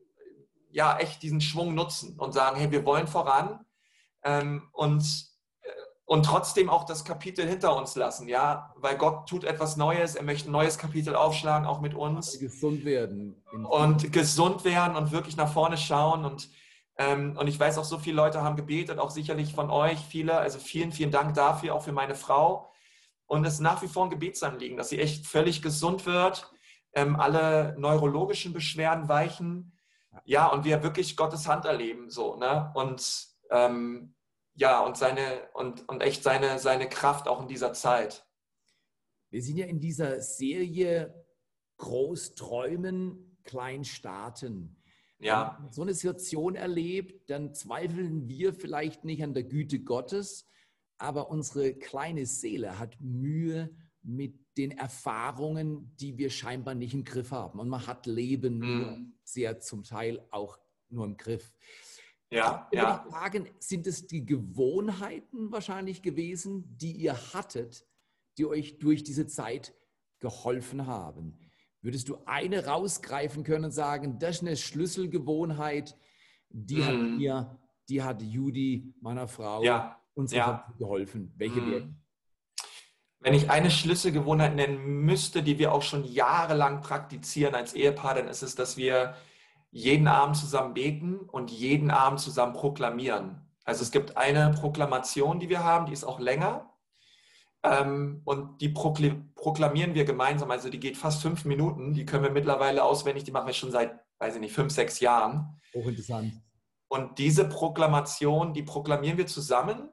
ja 0.71 0.99
echt 0.99 1.23
diesen 1.23 1.41
Schwung 1.41 1.75
nutzen 1.75 2.19
und 2.19 2.33
sagen, 2.33 2.57
hey, 2.57 2.71
wir 2.71 2.85
wollen 2.85 3.07
voran. 3.07 3.65
Ähm, 4.23 4.69
und 4.73 5.37
und 6.09 6.25
trotzdem 6.25 6.71
auch 6.71 6.85
das 6.85 7.05
Kapitel 7.05 7.47
hinter 7.47 7.77
uns 7.77 7.97
lassen, 7.97 8.29
ja, 8.29 8.73
weil 8.77 8.97
Gott 8.97 9.29
tut 9.29 9.43
etwas 9.43 9.77
Neues, 9.77 10.15
er 10.15 10.23
möchte 10.23 10.49
ein 10.49 10.53
neues 10.53 10.79
Kapitel 10.79 11.17
aufschlagen, 11.17 11.67
auch 11.67 11.81
mit 11.81 11.95
uns. 11.95 12.39
Gesund 12.39 12.85
werden. 12.85 13.43
Und 13.69 14.13
gesund 14.13 14.65
werden 14.65 14.97
und 14.97 15.11
wirklich 15.11 15.37
nach 15.37 15.53
vorne 15.53 15.77
schauen. 15.77 16.25
Und, 16.25 16.49
ähm, 16.97 17.37
und 17.37 17.49
ich 17.49 17.59
weiß 17.59 17.77
auch, 17.79 17.85
so 17.85 17.99
viele 17.99 18.15
Leute 18.15 18.41
haben 18.43 18.55
gebetet, 18.55 19.01
auch 19.01 19.11
sicherlich 19.11 19.53
von 19.53 19.69
euch, 19.69 19.99
viele. 19.99 20.39
Also 20.39 20.61
vielen, 20.61 20.93
vielen 20.93 21.11
Dank 21.11 21.35
dafür, 21.35 21.75
auch 21.75 21.83
für 21.83 21.93
meine 21.93 22.15
Frau. 22.15 22.71
Und 23.27 23.45
es 23.45 23.55
ist 23.55 23.61
nach 23.61 23.83
wie 23.83 23.89
vor 23.89 24.05
ein 24.05 24.11
Gebetsanliegen, 24.11 24.77
dass 24.77 24.89
sie 24.89 25.01
echt 25.01 25.27
völlig 25.27 25.63
gesund 25.63 26.07
wird, 26.07 26.51
ähm, 26.93 27.17
alle 27.17 27.75
neurologischen 27.79 28.53
Beschwerden 28.53 29.09
weichen. 29.09 29.77
Ja, 30.25 30.47
und 30.47 30.65
wir 30.65 30.83
wirklich 30.83 31.17
Gottes 31.17 31.47
Hand 31.47 31.65
erleben, 31.65 32.11
so, 32.11 32.37
ne? 32.37 32.71
Und 32.75 33.29
ähm, 33.51 34.15
ja, 34.55 34.81
und 34.81 34.97
seine 34.97 35.49
und, 35.53 35.87
und 35.89 36.01
echt 36.01 36.23
seine, 36.23 36.59
seine 36.59 36.89
Kraft 36.89 37.29
auch 37.29 37.43
in 37.43 37.49
dieser 37.49 37.75
Zeit. 37.75 38.27
Wir 39.31 39.43
sind 39.43 39.59
ja 39.59 39.67
in 39.67 39.81
dieser 39.81 40.21
Serie 40.23 41.27
Groß 41.77 42.35
träumen, 42.35 43.39
klein 43.45 43.85
starten. 43.85 44.83
Ja. 45.19 45.57
Wenn 45.57 45.65
man 45.65 45.73
so 45.73 45.83
eine 45.83 45.95
Situation 45.95 46.55
erlebt, 46.55 47.29
dann 47.29 47.53
zweifeln 47.55 48.29
wir 48.29 48.55
vielleicht 48.55 49.05
nicht 49.05 49.23
an 49.23 49.35
der 49.35 49.45
Güte 49.45 49.81
Gottes, 49.81 50.47
aber 50.99 51.31
unsere 51.31 51.75
kleine 51.75 52.27
Seele 52.27 52.79
hat 52.79 53.01
Mühe 53.01 53.75
mit 54.03 54.39
den 54.57 54.71
Erfahrungen, 54.71 55.95
die 55.97 56.17
wir 56.17 56.31
scheinbar 56.31 56.75
nicht 56.75 56.95
im 56.95 57.05
Griff 57.05 57.31
haben. 57.33 57.59
Und 57.59 57.69
man 57.69 57.87
hat 57.87 58.07
Leben 58.07 58.59
mm. 58.59 59.15
sehr 59.23 59.61
zum 59.61 59.83
Teil 59.83 60.25
auch 60.31 60.59
nur 60.89 61.05
im 61.05 61.17
Griff. 61.17 61.53
Ja, 62.31 62.69
ich 62.71 62.79
ja. 62.79 63.05
fragen, 63.09 63.49
sind 63.59 63.87
es 63.87 64.07
die 64.07 64.25
Gewohnheiten 64.25 65.53
wahrscheinlich 65.53 66.03
gewesen, 66.03 66.65
die 66.77 66.93
ihr 66.93 67.15
hattet, 67.35 67.87
die 68.39 68.47
euch 68.47 68.79
durch 68.79 69.05
diese 69.05 69.27
Zeit 69.27 69.75
geholfen 70.21 70.87
haben? 70.87 71.39
Würdest 71.83 72.09
du 72.09 72.19
eine 72.25 72.67
rausgreifen 72.67 73.45
können 73.45 73.67
und 73.67 73.71
sagen, 73.71 74.19
das 74.19 74.37
ist 74.37 74.43
eine 74.43 74.57
Schlüsselgewohnheit, 74.57 75.97
die 76.49 76.77
mm. 76.77 76.85
hat 76.85 76.97
mhm. 76.97 77.17
mir, 77.17 77.61
die 77.89 78.03
hat 78.03 78.23
Judy, 78.23 78.95
meiner 79.01 79.29
Frau, 79.29 79.63
ja. 79.63 80.01
Uns 80.17 80.33
ja. 80.33 80.67
geholfen? 80.79 81.33
Welche 81.37 81.61
mm. 81.61 81.71
wäre? 81.71 81.89
Wenn 83.21 83.35
ich 83.35 83.51
eine 83.51 83.71
Schlüsselgewohnheit 83.71 84.55
nennen 84.55 84.79
müsste, 84.79 85.43
die 85.43 85.59
wir 85.59 85.73
auch 85.73 85.83
schon 85.83 86.05
jahrelang 86.05 86.81
praktizieren 86.81 87.55
als 87.55 87.75
Ehepaar, 87.75 88.15
dann 88.15 88.29
ist 88.29 88.43
es, 88.43 88.55
dass 88.55 88.77
wir 88.77 89.15
jeden 89.71 90.07
Abend 90.07 90.37
zusammen 90.37 90.75
beten 90.75 91.19
und 91.21 91.51
jeden 91.51 91.91
Abend 91.91 92.21
zusammen 92.21 92.53
proklamieren. 92.53 93.41
Also 93.65 93.83
es 93.83 93.91
gibt 93.91 94.17
eine 94.17 94.53
Proklamation, 94.53 95.41
die 95.41 95.49
wir 95.49 95.65
haben, 95.65 95.87
die 95.87 95.93
ist 95.93 96.05
auch 96.05 96.21
länger. 96.21 96.71
Ähm, 97.63 98.23
und 98.25 98.61
die 98.61 98.69
proklamieren 98.69 99.95
wir 99.95 100.05
gemeinsam. 100.05 100.51
Also 100.51 100.69
die 100.69 100.79
geht 100.79 100.97
fast 100.97 101.21
fünf 101.21 101.45
Minuten. 101.45 101.95
Die 101.95 102.07
können 102.07 102.23
wir 102.23 102.31
mittlerweile 102.31 102.85
auswendig. 102.85 103.25
Die 103.25 103.33
machen 103.33 103.49
wir 103.49 103.55
schon 103.55 103.73
seit, 103.73 103.99
weiß 104.19 104.37
ich 104.37 104.41
nicht, 104.41 104.55
fünf, 104.55 104.73
sechs 104.73 105.01
Jahren. 105.01 105.61
Hochinteressant. 105.75 106.33
Und 106.89 107.19
diese 107.19 107.49
Proklamation, 107.49 108.53
die 108.53 108.63
proklamieren 108.63 109.19
wir 109.19 109.27
zusammen 109.27 109.89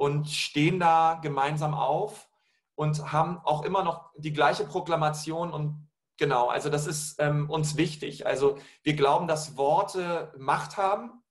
und 0.00 0.30
stehen 0.30 0.80
da 0.80 1.18
gemeinsam 1.20 1.74
auf 1.74 2.30
und 2.74 3.12
haben 3.12 3.38
auch 3.44 3.66
immer 3.66 3.84
noch 3.84 4.10
die 4.16 4.32
gleiche 4.32 4.64
Proklamation 4.64 5.52
und 5.52 5.86
Genau, 6.16 6.48
also 6.48 6.68
das 6.68 6.86
ist 6.86 7.16
ähm, 7.18 7.48
uns 7.48 7.78
wichtig. 7.78 8.26
Also 8.26 8.58
wir 8.82 8.92
glauben, 8.92 9.26
dass 9.26 9.56
Worte 9.56 10.34
Macht 10.36 10.76
haben 10.76 11.22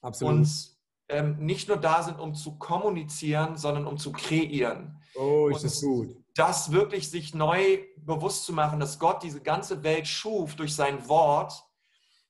Absolut. 0.00 0.34
und 0.34 0.76
ähm, 1.08 1.36
nicht 1.38 1.68
nur 1.68 1.76
da 1.76 2.02
sind, 2.02 2.18
um 2.18 2.34
zu 2.34 2.58
kommunizieren, 2.58 3.56
sondern 3.56 3.86
um 3.86 3.98
zu 3.98 4.10
kreieren. 4.10 5.00
Oh, 5.14 5.48
ist 5.48 5.62
das 5.62 5.80
gut. 5.80 6.16
Das 6.34 6.72
wirklich 6.72 7.08
sich 7.08 7.36
neu 7.36 7.84
bewusst 7.98 8.44
zu 8.44 8.52
machen, 8.52 8.80
dass 8.80 8.98
Gott 8.98 9.22
diese 9.22 9.40
ganze 9.40 9.84
Welt 9.84 10.08
schuf 10.08 10.56
durch 10.56 10.74
sein 10.74 11.06
Wort, 11.08 11.64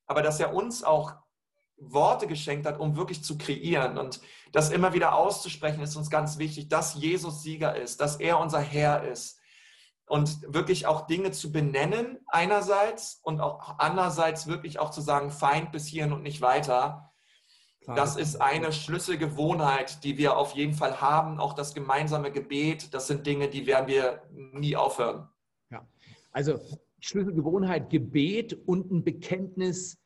aber 0.06 0.20
dass 0.20 0.38
er 0.38 0.52
uns 0.52 0.84
auch 0.84 1.14
Worte 1.90 2.26
geschenkt 2.26 2.66
hat, 2.66 2.78
um 2.78 2.96
wirklich 2.96 3.22
zu 3.24 3.38
kreieren. 3.38 3.98
Und 3.98 4.20
das 4.52 4.70
immer 4.70 4.92
wieder 4.92 5.14
auszusprechen, 5.14 5.82
ist 5.82 5.96
uns 5.96 6.10
ganz 6.10 6.38
wichtig, 6.38 6.68
dass 6.68 6.94
Jesus 6.94 7.42
Sieger 7.42 7.76
ist, 7.76 8.00
dass 8.00 8.16
er 8.16 8.38
unser 8.38 8.60
Herr 8.60 9.04
ist 9.04 9.38
und 10.06 10.42
wirklich 10.46 10.86
auch 10.86 11.06
Dinge 11.06 11.30
zu 11.30 11.52
benennen 11.52 12.18
einerseits 12.26 13.20
und 13.22 13.40
auch 13.40 13.78
andererseits 13.78 14.46
wirklich 14.46 14.78
auch 14.78 14.90
zu 14.90 15.00
sagen, 15.00 15.30
Feind 15.30 15.72
bis 15.72 15.86
hierhin 15.86 16.12
und 16.12 16.22
nicht 16.22 16.42
weiter. 16.42 17.12
Klar, 17.80 17.96
das 17.96 18.16
ist 18.16 18.40
eine 18.40 18.72
Schlüsselgewohnheit, 18.72 20.04
die 20.04 20.18
wir 20.18 20.36
auf 20.36 20.52
jeden 20.52 20.74
Fall 20.74 21.00
haben. 21.00 21.40
Auch 21.40 21.54
das 21.54 21.74
gemeinsame 21.74 22.30
Gebet, 22.30 22.94
das 22.94 23.06
sind 23.06 23.26
Dinge, 23.26 23.48
die 23.48 23.66
werden 23.66 23.88
wir 23.88 24.22
nie 24.30 24.76
aufhören. 24.76 25.28
Ja, 25.70 25.86
also 26.30 26.60
Schlüsselgewohnheit, 27.00 27.90
Gebet 27.90 28.52
und 28.66 28.92
ein 28.92 29.02
Bekenntnis 29.02 30.01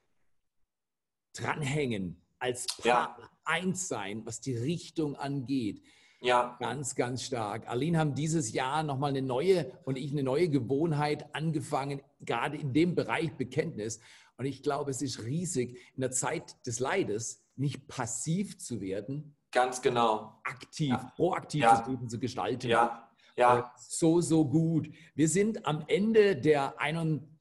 dranhängen, 1.37 2.21
als 2.39 2.67
Paar 2.79 2.87
ja. 2.87 3.17
eins 3.45 3.89
sein, 3.89 4.25
was 4.25 4.41
die 4.41 4.57
Richtung 4.57 5.17
angeht. 5.17 5.83
Ja. 6.21 6.57
Ganz, 6.61 6.95
ganz 6.95 7.23
stark. 7.23 7.69
Aline 7.69 7.99
haben 7.99 8.15
dieses 8.15 8.53
Jahr 8.53 8.83
nochmal 8.83 9.11
eine 9.11 9.23
neue 9.23 9.73
und 9.85 9.97
ich 9.97 10.13
eine 10.13 10.23
neue 10.23 10.49
Gewohnheit 10.49 11.35
angefangen, 11.35 12.01
gerade 12.21 12.57
in 12.57 12.73
dem 12.73 12.95
Bereich 12.95 13.33
Bekenntnis. 13.37 14.01
Und 14.39 14.47
ich 14.47 14.63
glaube, 14.63 14.91
es 14.91 15.03
ist 15.03 15.25
riesig, 15.25 15.79
in 15.95 16.01
der 16.01 16.11
Zeit 16.11 16.67
des 16.67 16.81
Leides 16.81 17.43
nicht 17.57 17.87
passiv 17.89 18.59
zu 18.59 18.81
werden. 18.81 19.37
Ganz 19.51 19.81
genau. 19.81 20.41
Aktiv, 20.45 20.91
ja. 20.91 21.13
proaktiv 21.17 21.63
ja. 21.63 21.79
das 21.79 21.89
Leben 21.89 22.09
zu 22.09 22.19
gestalten. 22.19 22.69
Ja. 22.69 23.11
ja. 23.37 23.59
Äh, 23.59 23.63
so, 23.79 24.21
so 24.21 24.47
gut. 24.47 24.91
Wir 25.15 25.29
sind 25.29 25.67
am 25.67 25.85
Ende 25.87 26.37
der 26.37 26.81
21 26.81 27.36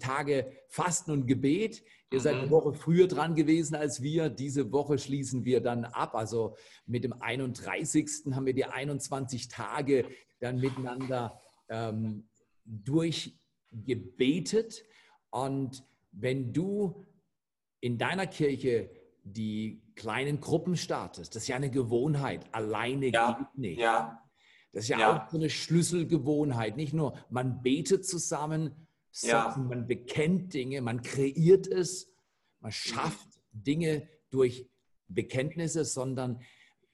Tage 0.00 0.52
Fasten 0.68 1.10
und 1.10 1.26
Gebet. 1.26 1.82
Ihr 2.12 2.20
seid 2.20 2.34
eine 2.34 2.46
mhm. 2.46 2.50
Woche 2.50 2.74
früher 2.74 3.08
dran 3.08 3.34
gewesen 3.34 3.74
als 3.74 4.02
wir. 4.02 4.28
Diese 4.28 4.70
Woche 4.72 4.98
schließen 4.98 5.44
wir 5.44 5.60
dann 5.60 5.84
ab. 5.84 6.14
Also 6.14 6.56
mit 6.86 7.04
dem 7.04 7.14
31. 7.14 8.06
haben 8.32 8.46
wir 8.46 8.54
die 8.54 8.66
21 8.66 9.48
Tage 9.48 10.06
dann 10.40 10.58
miteinander 10.58 11.40
ähm, 11.68 12.28
durch 12.64 13.38
gebetet. 13.70 14.84
Und 15.30 15.84
wenn 16.12 16.52
du 16.52 17.06
in 17.80 17.98
deiner 17.98 18.26
Kirche 18.26 18.90
die 19.24 19.82
kleinen 19.94 20.40
Gruppen 20.40 20.76
startest, 20.76 21.34
das 21.34 21.44
ist 21.44 21.48
ja 21.48 21.56
eine 21.56 21.70
Gewohnheit. 21.70 22.44
Alleine 22.52 23.06
ja, 23.08 23.32
geht 23.32 23.58
nicht. 23.58 23.80
Ja. 23.80 24.22
Das 24.72 24.84
ist 24.84 24.88
ja, 24.88 24.98
ja, 24.98 25.26
auch 25.26 25.30
so 25.30 25.36
eine 25.36 25.50
Schlüsselgewohnheit. 25.50 26.76
Nicht 26.76 26.94
nur, 26.94 27.14
man 27.28 27.62
betet 27.62 28.06
zusammen, 28.06 28.81
sondern 29.12 29.52
ja. 29.52 29.68
man 29.68 29.86
bekennt 29.86 30.52
Dinge, 30.54 30.80
man 30.80 31.02
kreiert 31.02 31.68
es, 31.68 32.12
man 32.60 32.72
schafft 32.72 33.40
Dinge 33.52 34.08
durch 34.30 34.68
Bekenntnisse, 35.08 35.84
sondern 35.84 36.40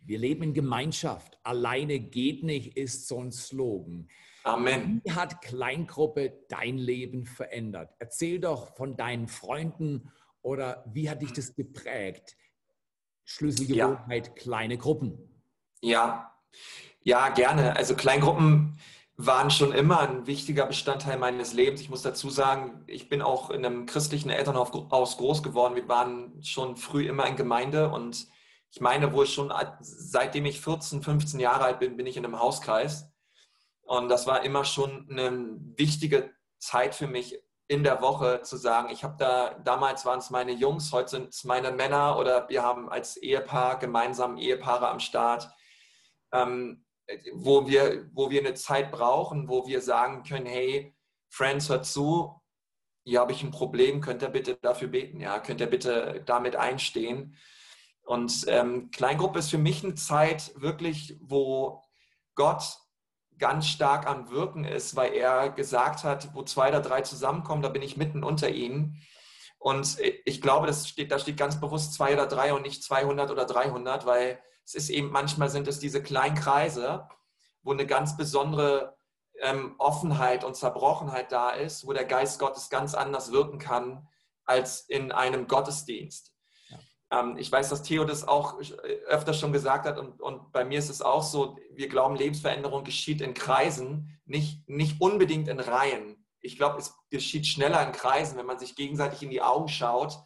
wir 0.01 0.19
leben 0.19 0.43
in 0.43 0.55
Gemeinschaft. 0.55 1.39
Alleine 1.45 2.01
geht 2.01 2.43
nicht, 2.43 2.77
ist 2.77 3.07
so 3.09 3.21
ein 3.23 3.33
Slogan. 3.33 4.09
Amen. 4.45 5.01
Wie 5.05 5.13
hat 5.13 5.43
Kleingruppe 5.43 6.45
dein 6.49 6.79
Leben 6.79 7.27
verändert? 7.27 7.95
Erzähl 7.99 8.41
doch 8.41 8.77
von 8.77 8.97
deinen 8.97 9.29
Freunden 9.29 10.11
oder 10.43 10.85
wie 10.93 11.11
hat 11.11 11.23
dich 11.23 11.33
das 11.33 11.55
geprägt? 11.55 12.37
Schlüsselgewohnheit, 13.25 14.29
ja. 14.29 14.33
kleine 14.33 14.79
Gruppen. 14.79 15.19
Ja, 15.83 16.35
ja, 17.03 17.29
gerne. 17.29 17.77
Also 17.77 17.95
Kleingruppen 17.95 18.79
waren 19.21 19.51
schon 19.51 19.73
immer 19.73 19.99
ein 19.99 20.29
wichtiger 20.29 20.65
Bestandteil 20.65 21.19
meines 21.19 21.53
Lebens. 21.53 21.81
Ich 21.81 21.91
muss 21.91 22.03
dazu 22.03 22.31
sagen, 22.31 22.85
ich 22.87 23.09
bin 23.09 23.21
auch 23.21 23.51
in 23.51 23.67
einem 23.67 23.85
christlichen 23.85 24.31
Elternhaus 24.31 25.17
groß 25.17 25.43
geworden. 25.43 25.75
Wir 25.75 25.89
waren 25.89 26.41
schon 26.45 26.77
früh 26.77 27.09
immer 27.09 27.27
in 27.27 27.35
Gemeinde 27.35 27.91
und 27.91 28.29
ich 28.71 28.81
meine 28.81 29.13
wohl 29.13 29.27
schon, 29.27 29.53
seitdem 29.81 30.47
ich 30.47 30.61
14, 30.61 31.03
15 31.03 31.41
Jahre 31.41 31.65
alt 31.65 31.81
bin, 31.81 31.97
bin 31.97 32.07
ich 32.07 32.17
in 32.17 32.25
einem 32.25 32.39
Hauskreis. 32.39 33.11
Und 33.83 34.09
das 34.09 34.29
war 34.29 34.45
immer 34.45 34.65
schon 34.65 35.09
eine 35.11 35.57
wichtige 35.77 36.33
Zeit 36.59 36.95
für 36.95 37.09
mich 37.09 37.41
in 37.67 37.83
der 37.83 38.01
Woche 38.01 38.43
zu 38.43 38.57
sagen, 38.57 38.89
ich 38.91 39.03
habe 39.03 39.17
da, 39.19 39.55
damals 39.65 40.07
waren 40.07 40.21
es 40.21 40.31
meine 40.31 40.53
Jungs, 40.53 40.93
heute 40.93 41.11
sind 41.11 41.29
es 41.31 41.45
meine 41.45 41.73
Männer 41.73 42.19
oder 42.19 42.49
wir 42.49 42.63
haben 42.63 42.89
als 42.89 43.17
Ehepaar 43.17 43.79
gemeinsam 43.81 44.39
Ehepaare 44.39 44.89
am 44.89 45.01
Start. 45.01 45.51
Ähm, 46.33 46.85
wo 47.33 47.67
wir, 47.67 48.09
wo 48.13 48.31
wir 48.31 48.41
eine 48.41 48.55
Zeit 48.55 48.91
brauchen, 48.91 49.49
wo 49.49 49.67
wir 49.67 49.81
sagen 49.81 50.23
können, 50.23 50.47
hey, 50.47 50.95
Friends, 51.29 51.69
hört 51.69 51.87
zu, 51.87 52.41
hier 53.05 53.21
habe 53.21 53.33
ich 53.33 53.43
ein 53.43 53.51
Problem, 53.51 54.01
könnt 54.01 54.23
ihr 54.23 54.29
bitte 54.29 54.57
dafür 54.57 54.89
beten, 54.89 55.21
ja, 55.21 55.39
könnt 55.41 55.61
ihr 55.61 55.67
bitte 55.67 56.23
damit 56.27 56.57
einstehen. 56.57 57.37
Und 58.03 58.45
ähm, 58.49 58.91
Kleingruppe 58.91 59.39
ist 59.39 59.51
für 59.51 59.59
mich 59.59 59.85
eine 59.85 59.95
Zeit 59.95 60.53
wirklich, 60.57 61.19
wo 61.21 61.83
Gott 62.35 62.79
ganz 63.39 63.67
stark 63.67 64.07
am 64.07 64.31
Wirken 64.31 64.65
ist, 64.65 64.97
weil 64.97 65.13
er 65.15 65.51
gesagt 65.51 66.05
hat, 66.05 66.35
wo 66.35 66.43
zwei 66.43 66.69
oder 66.69 66.81
drei 66.81 67.03
zusammenkommen, 67.03 67.63
da 67.63 67.69
bin 67.69 67.83
ich 67.83 67.97
mitten 67.97 68.25
unter 68.25 68.49
ihnen. 68.51 69.01
Und 69.59 69.99
ich 70.25 70.41
glaube, 70.41 70.67
das 70.67 70.89
steht, 70.89 71.11
da 71.11 71.19
steht 71.19 71.37
ganz 71.37 71.61
bewusst 71.61 71.95
zwei 71.95 72.13
oder 72.13 72.27
drei 72.27 72.55
und 72.55 72.63
nicht 72.63 72.83
200 72.83 73.31
oder 73.31 73.45
300, 73.45 74.07
weil 74.07 74.41
es 74.69 74.75
ist 74.75 74.91
eben, 74.91 75.11
manchmal 75.11 75.49
sind 75.49 75.67
es 75.67 75.79
diese 75.79 76.03
kleinen 76.03 76.35
Kreise, 76.35 77.09
wo 77.63 77.73
eine 77.73 77.87
ganz 77.87 78.19
besondere 78.19 78.99
ähm, 79.41 79.75
Offenheit 79.79 80.45
und 80.45 80.57
Zerbrochenheit 80.57 81.33
da 81.33 81.51
ist, 81.51 81.87
wo 81.87 81.95
der 81.95 82.05
Geist 82.05 82.39
Gottes 82.39 82.69
ganz 82.69 82.95
anders 82.95 83.33
wirken 83.33 83.59
kann 83.59 84.07
als 84.45 84.83
in 84.83 85.11
einem 85.11 85.49
Gottesdienst. 85.49 86.35
Ja. 86.69 86.79
Ähm, 87.21 87.39
ich 87.39 87.51
weiß, 87.51 87.71
dass 87.71 87.83
Theo 87.83 88.05
das 88.05 88.29
auch 88.29 88.61
öfter 89.07 89.33
schon 89.33 89.55
gesagt 89.55 89.87
hat 89.87 89.97
und, 89.97 90.21
und 90.21 90.53
bei 90.53 90.67
mir 90.67 90.79
ist 90.79 90.91
es 90.91 91.01
auch 91.01 91.23
so, 91.23 91.57
wir 91.73 91.89
glauben, 91.89 92.17
Lebensveränderung 92.17 92.85
geschieht 92.85 93.23
in 93.23 93.33
Kreisen, 93.33 94.21
nicht, 94.27 94.69
nicht 94.69 95.01
unbedingt 95.01 95.49
in 95.49 95.61
Reihen. 95.61 96.27
Ich 96.41 96.59
glaube, 96.59 96.79
es 96.79 96.95
geschieht 97.09 97.47
schneller 97.47 97.83
in 97.87 97.93
Kreisen, 97.93 98.37
wenn 98.37 98.45
man 98.45 98.59
sich 98.59 98.77
gegenseitig 98.77 99.23
in 99.23 99.31
die 99.31 99.41
Augen 99.41 99.69
schaut 99.69 100.19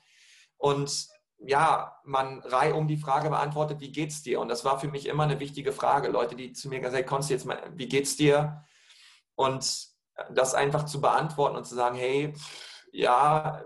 und 0.56 1.11
ja, 1.44 1.98
man 2.04 2.40
Reihe 2.40 2.74
um 2.74 2.88
die 2.88 2.96
Frage 2.96 3.30
beantwortet, 3.30 3.80
wie 3.80 3.92
geht's 3.92 4.22
dir? 4.22 4.40
Und 4.40 4.48
das 4.48 4.64
war 4.64 4.78
für 4.78 4.88
mich 4.88 5.06
immer 5.06 5.24
eine 5.24 5.40
wichtige 5.40 5.72
Frage. 5.72 6.08
Leute, 6.08 6.36
die 6.36 6.52
zu 6.52 6.68
mir 6.68 6.80
gesagt 6.80 7.02
haben, 7.02 7.06
Konsti, 7.06 7.32
jetzt 7.32 7.46
mal, 7.46 7.60
wie 7.74 7.88
geht's 7.88 8.16
dir? 8.16 8.64
Und 9.34 9.88
das 10.30 10.54
einfach 10.54 10.84
zu 10.84 11.00
beantworten 11.00 11.56
und 11.56 11.64
zu 11.64 11.74
sagen, 11.74 11.96
hey, 11.96 12.34
ja, 12.92 13.64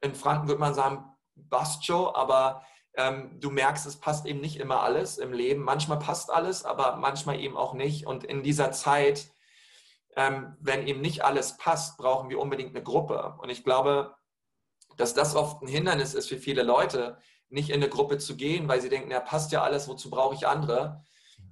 in 0.00 0.14
Franken 0.14 0.48
würde 0.48 0.60
man 0.60 0.74
sagen, 0.74 1.04
Bastjo, 1.36 2.14
aber 2.14 2.62
ähm, 2.96 3.40
du 3.40 3.50
merkst, 3.50 3.86
es 3.86 3.98
passt 3.98 4.26
eben 4.26 4.40
nicht 4.40 4.56
immer 4.56 4.82
alles 4.82 5.18
im 5.18 5.32
Leben. 5.32 5.62
Manchmal 5.62 5.98
passt 5.98 6.30
alles, 6.30 6.64
aber 6.64 6.96
manchmal 6.96 7.40
eben 7.40 7.56
auch 7.56 7.74
nicht. 7.74 8.06
Und 8.06 8.24
in 8.24 8.42
dieser 8.42 8.72
Zeit, 8.72 9.28
ähm, 10.16 10.56
wenn 10.60 10.86
eben 10.86 11.00
nicht 11.00 11.24
alles 11.24 11.56
passt, 11.56 11.96
brauchen 11.96 12.28
wir 12.28 12.38
unbedingt 12.38 12.74
eine 12.74 12.84
Gruppe. 12.84 13.34
Und 13.38 13.50
ich 13.50 13.64
glaube, 13.64 14.14
dass 14.96 15.14
das 15.14 15.34
oft 15.34 15.62
ein 15.62 15.68
Hindernis 15.68 16.14
ist 16.14 16.28
für 16.28 16.38
viele 16.38 16.62
Leute, 16.62 17.18
nicht 17.48 17.70
in 17.70 17.76
eine 17.76 17.88
Gruppe 17.88 18.18
zu 18.18 18.36
gehen, 18.36 18.68
weil 18.68 18.80
sie 18.80 18.88
denken, 18.88 19.10
ja, 19.10 19.20
passt 19.20 19.52
ja 19.52 19.62
alles, 19.62 19.88
wozu 19.88 20.10
brauche 20.10 20.34
ich 20.34 20.46
andere? 20.46 21.04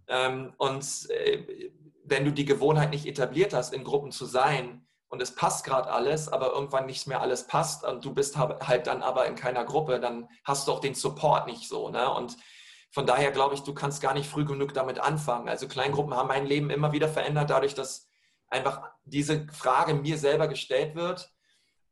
Ähm, 0.08 0.52
und 0.58 0.84
äh, 1.10 1.70
wenn 2.04 2.24
du 2.24 2.32
die 2.32 2.44
Gewohnheit 2.44 2.90
nicht 2.90 3.06
etabliert 3.06 3.54
hast, 3.54 3.72
in 3.72 3.84
Gruppen 3.84 4.10
zu 4.10 4.26
sein 4.26 4.86
und 5.08 5.22
es 5.22 5.34
passt 5.34 5.64
gerade 5.64 5.90
alles, 5.90 6.28
aber 6.28 6.52
irgendwann 6.52 6.86
nicht 6.86 7.06
mehr 7.06 7.20
alles 7.20 7.46
passt 7.46 7.84
und 7.84 8.04
du 8.04 8.12
bist 8.12 8.36
halt 8.36 8.86
dann 8.86 9.02
aber 9.02 9.26
in 9.26 9.36
keiner 9.36 9.64
Gruppe, 9.64 10.00
dann 10.00 10.28
hast 10.44 10.66
du 10.66 10.72
auch 10.72 10.80
den 10.80 10.94
Support 10.94 11.46
nicht 11.46 11.68
so. 11.68 11.90
Ne? 11.90 12.12
Und 12.12 12.36
von 12.90 13.06
daher 13.06 13.30
glaube 13.30 13.54
ich, 13.54 13.62
du 13.62 13.72
kannst 13.72 14.02
gar 14.02 14.14
nicht 14.14 14.28
früh 14.28 14.44
genug 14.44 14.74
damit 14.74 14.98
anfangen. 14.98 15.48
Also 15.48 15.68
Kleingruppen 15.68 16.14
haben 16.14 16.28
mein 16.28 16.46
Leben 16.46 16.70
immer 16.70 16.92
wieder 16.92 17.08
verändert, 17.08 17.50
dadurch, 17.50 17.74
dass 17.74 18.08
einfach 18.48 18.82
diese 19.04 19.46
Frage 19.52 19.94
mir 19.94 20.18
selber 20.18 20.48
gestellt 20.48 20.94
wird. 20.94 21.30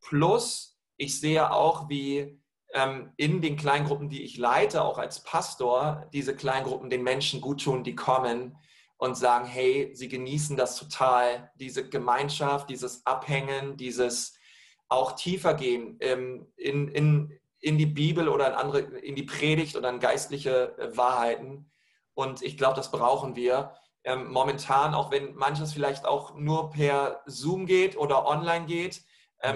Plus, 0.02 0.69
ich 1.00 1.18
sehe 1.18 1.50
auch, 1.50 1.88
wie 1.88 2.38
ähm, 2.74 3.12
in 3.16 3.40
den 3.40 3.56
Kleingruppen, 3.56 4.10
die 4.10 4.22
ich 4.22 4.36
leite, 4.36 4.84
auch 4.84 4.98
als 4.98 5.24
Pastor, 5.24 6.06
diese 6.12 6.36
Kleingruppen 6.36 6.90
den 6.90 7.02
Menschen 7.02 7.40
gut 7.40 7.64
tun, 7.64 7.84
die 7.84 7.94
kommen 7.94 8.58
und 8.98 9.16
sagen, 9.16 9.46
hey, 9.46 9.92
sie 9.94 10.08
genießen 10.08 10.58
das 10.58 10.76
total, 10.76 11.50
diese 11.54 11.88
Gemeinschaft, 11.88 12.68
dieses 12.68 13.06
Abhängen, 13.06 13.78
dieses 13.78 14.36
auch 14.90 15.12
tiefer 15.12 15.54
gehen 15.54 15.96
ähm, 16.00 16.52
in, 16.56 16.88
in, 16.88 17.40
in 17.60 17.78
die 17.78 17.86
Bibel 17.86 18.28
oder 18.28 18.48
in, 18.48 18.52
andere, 18.52 18.80
in 18.80 19.14
die 19.14 19.22
Predigt 19.22 19.76
oder 19.76 19.88
in 19.88 20.00
geistliche 20.00 20.76
äh, 20.76 20.94
Wahrheiten. 20.98 21.70
Und 22.12 22.42
ich 22.42 22.58
glaube, 22.58 22.76
das 22.76 22.90
brauchen 22.90 23.36
wir. 23.36 23.72
Ähm, 24.04 24.30
momentan, 24.30 24.92
auch 24.92 25.10
wenn 25.10 25.34
manches 25.34 25.72
vielleicht 25.72 26.04
auch 26.04 26.34
nur 26.34 26.68
per 26.68 27.22
Zoom 27.24 27.64
geht 27.64 27.96
oder 27.96 28.26
online 28.26 28.66
geht, 28.66 29.02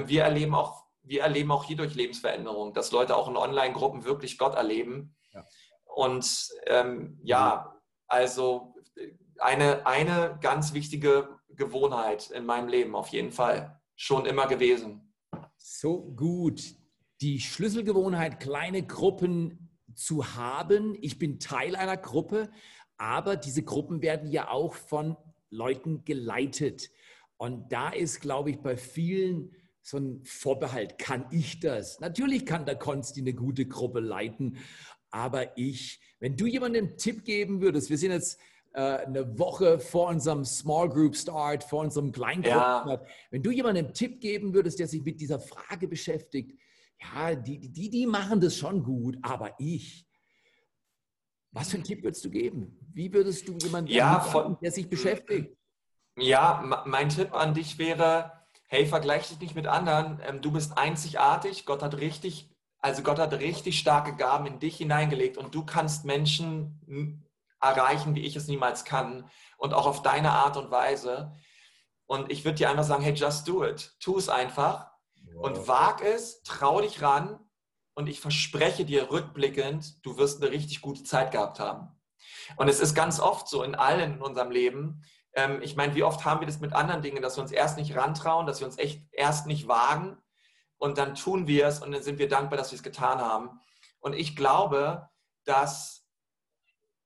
wir 0.06 0.22
erleben 0.22 0.54
auch 0.54 0.83
wir 1.04 1.22
erleben 1.22 1.52
auch 1.52 1.64
hier 1.64 1.76
durch 1.76 1.94
Lebensveränderung, 1.94 2.74
dass 2.74 2.92
Leute 2.92 3.16
auch 3.16 3.28
in 3.28 3.36
Online-Gruppen 3.36 4.04
wirklich 4.04 4.38
Gott 4.38 4.54
erleben. 4.54 5.14
Ja. 5.32 5.44
Und 5.84 6.48
ähm, 6.66 7.18
ja, 7.22 7.80
also 8.06 8.74
eine, 9.38 9.86
eine 9.86 10.38
ganz 10.40 10.72
wichtige 10.72 11.28
Gewohnheit 11.50 12.30
in 12.30 12.46
meinem 12.46 12.68
Leben 12.68 12.94
auf 12.94 13.08
jeden 13.08 13.32
Fall. 13.32 13.80
Schon 13.94 14.26
immer 14.26 14.46
gewesen. 14.46 15.14
So 15.56 16.02
gut. 16.02 16.60
Die 17.20 17.40
Schlüsselgewohnheit, 17.40 18.40
kleine 18.40 18.84
Gruppen 18.84 19.70
zu 19.94 20.34
haben. 20.34 20.96
Ich 21.00 21.18
bin 21.18 21.38
Teil 21.38 21.76
einer 21.76 21.96
Gruppe, 21.96 22.50
aber 22.96 23.36
diese 23.36 23.62
Gruppen 23.62 24.02
werden 24.02 24.30
ja 24.30 24.50
auch 24.50 24.74
von 24.74 25.16
Leuten 25.50 26.04
geleitet. 26.04 26.90
Und 27.36 27.72
da 27.72 27.90
ist, 27.90 28.20
glaube 28.20 28.50
ich, 28.50 28.60
bei 28.60 28.76
vielen 28.76 29.54
so 29.84 29.98
ein 29.98 30.24
Vorbehalt. 30.24 30.98
Kann 30.98 31.26
ich 31.30 31.60
das? 31.60 32.00
Natürlich 32.00 32.46
kann 32.46 32.64
der 32.64 32.76
Konsti 32.76 33.20
eine 33.20 33.34
gute 33.34 33.66
Gruppe 33.66 34.00
leiten, 34.00 34.56
aber 35.10 35.56
ich, 35.56 36.00
wenn 36.18 36.36
du 36.36 36.46
jemandem 36.46 36.86
einen 36.86 36.96
Tipp 36.96 37.24
geben 37.24 37.60
würdest, 37.60 37.90
wir 37.90 37.98
sind 37.98 38.10
jetzt 38.10 38.40
äh, 38.72 38.80
eine 38.80 39.38
Woche 39.38 39.78
vor 39.78 40.08
unserem 40.08 40.44
Small 40.44 40.88
Group 40.88 41.14
Start, 41.14 41.62
vor 41.62 41.82
unserem 41.82 42.12
Kleingruppen, 42.12 42.50
ja. 42.50 43.02
wenn 43.30 43.42
du 43.42 43.50
jemandem 43.50 43.84
einen 43.84 43.94
Tipp 43.94 44.20
geben 44.20 44.54
würdest, 44.54 44.78
der 44.78 44.88
sich 44.88 45.04
mit 45.04 45.20
dieser 45.20 45.38
Frage 45.38 45.86
beschäftigt, 45.86 46.58
ja, 47.00 47.34
die, 47.34 47.70
die, 47.70 47.90
die 47.90 48.06
machen 48.06 48.40
das 48.40 48.56
schon 48.56 48.82
gut, 48.82 49.18
aber 49.20 49.54
ich, 49.58 50.06
was 51.52 51.70
für 51.70 51.76
einen 51.76 51.84
Tipp 51.84 52.02
würdest 52.02 52.24
du 52.24 52.30
geben? 52.30 52.78
Wie 52.94 53.12
würdest 53.12 53.46
du 53.46 53.56
jemanden, 53.58 53.90
ja, 53.90 54.18
von, 54.20 54.56
der 54.62 54.72
sich 54.72 54.88
beschäftigt? 54.88 55.54
Ja, 56.16 56.84
mein 56.86 57.10
Tipp 57.10 57.34
an 57.34 57.52
dich 57.52 57.78
wäre, 57.78 58.32
hey, 58.74 58.86
vergleich 58.86 59.28
dich 59.28 59.38
nicht 59.38 59.54
mit 59.54 59.68
anderen, 59.68 60.20
ähm, 60.26 60.42
du 60.42 60.50
bist 60.50 60.76
einzigartig, 60.76 61.64
Gott 61.64 61.80
hat 61.80 61.94
richtig, 61.98 62.50
also 62.80 63.04
Gott 63.04 63.20
hat 63.20 63.32
richtig 63.34 63.78
starke 63.78 64.16
Gaben 64.16 64.46
in 64.46 64.58
dich 64.58 64.78
hineingelegt 64.78 65.38
und 65.38 65.54
du 65.54 65.64
kannst 65.64 66.04
Menschen 66.04 67.22
erreichen, 67.60 68.16
wie 68.16 68.26
ich 68.26 68.34
es 68.34 68.48
niemals 68.48 68.84
kann 68.84 69.30
und 69.58 69.74
auch 69.74 69.86
auf 69.86 70.02
deine 70.02 70.32
Art 70.32 70.56
und 70.56 70.72
Weise. 70.72 71.32
Und 72.06 72.32
ich 72.32 72.44
würde 72.44 72.56
dir 72.56 72.68
einfach 72.68 72.82
sagen, 72.82 73.04
hey, 73.04 73.14
just 73.14 73.46
do 73.46 73.64
it. 73.64 73.94
Tu 74.00 74.18
es 74.18 74.28
einfach 74.28 74.90
wow. 75.34 75.46
und 75.46 75.68
wag 75.68 76.02
es, 76.02 76.42
trau 76.42 76.80
dich 76.80 77.00
ran 77.00 77.38
und 77.94 78.08
ich 78.08 78.20
verspreche 78.20 78.84
dir 78.84 79.08
rückblickend, 79.08 80.04
du 80.04 80.18
wirst 80.18 80.42
eine 80.42 80.50
richtig 80.50 80.80
gute 80.80 81.04
Zeit 81.04 81.30
gehabt 81.30 81.60
haben. 81.60 81.96
Und 82.56 82.66
es 82.66 82.80
ist 82.80 82.96
ganz 82.96 83.20
oft 83.20 83.46
so 83.46 83.62
in 83.62 83.76
allen 83.76 84.14
in 84.14 84.20
unserem 84.20 84.50
Leben, 84.50 85.04
Ähm, 85.34 85.60
ich 85.62 85.76
meine, 85.76 85.94
wie 85.94 86.02
oft 86.02 86.24
haben 86.24 86.40
wir 86.40 86.46
das 86.46 86.60
mit 86.60 86.72
anderen 86.72 87.02
Dingen, 87.02 87.22
dass 87.22 87.36
wir 87.36 87.42
uns 87.42 87.52
erst 87.52 87.76
nicht 87.76 87.96
rantrauen, 87.96 88.46
dass 88.46 88.60
wir 88.60 88.66
uns 88.66 88.78
echt 88.78 89.02
erst 89.12 89.46
nicht 89.46 89.68
wagen 89.68 90.16
und 90.78 90.98
dann 90.98 91.14
tun 91.14 91.46
wir 91.46 91.66
es 91.66 91.80
und 91.80 91.92
dann 91.92 92.02
sind 92.02 92.18
wir 92.18 92.28
dankbar, 92.28 92.56
dass 92.56 92.72
wir 92.72 92.76
es 92.76 92.82
getan 92.82 93.20
haben. 93.20 93.60
Und 94.00 94.14
ich 94.14 94.36
glaube, 94.36 95.08
dass 95.44 96.04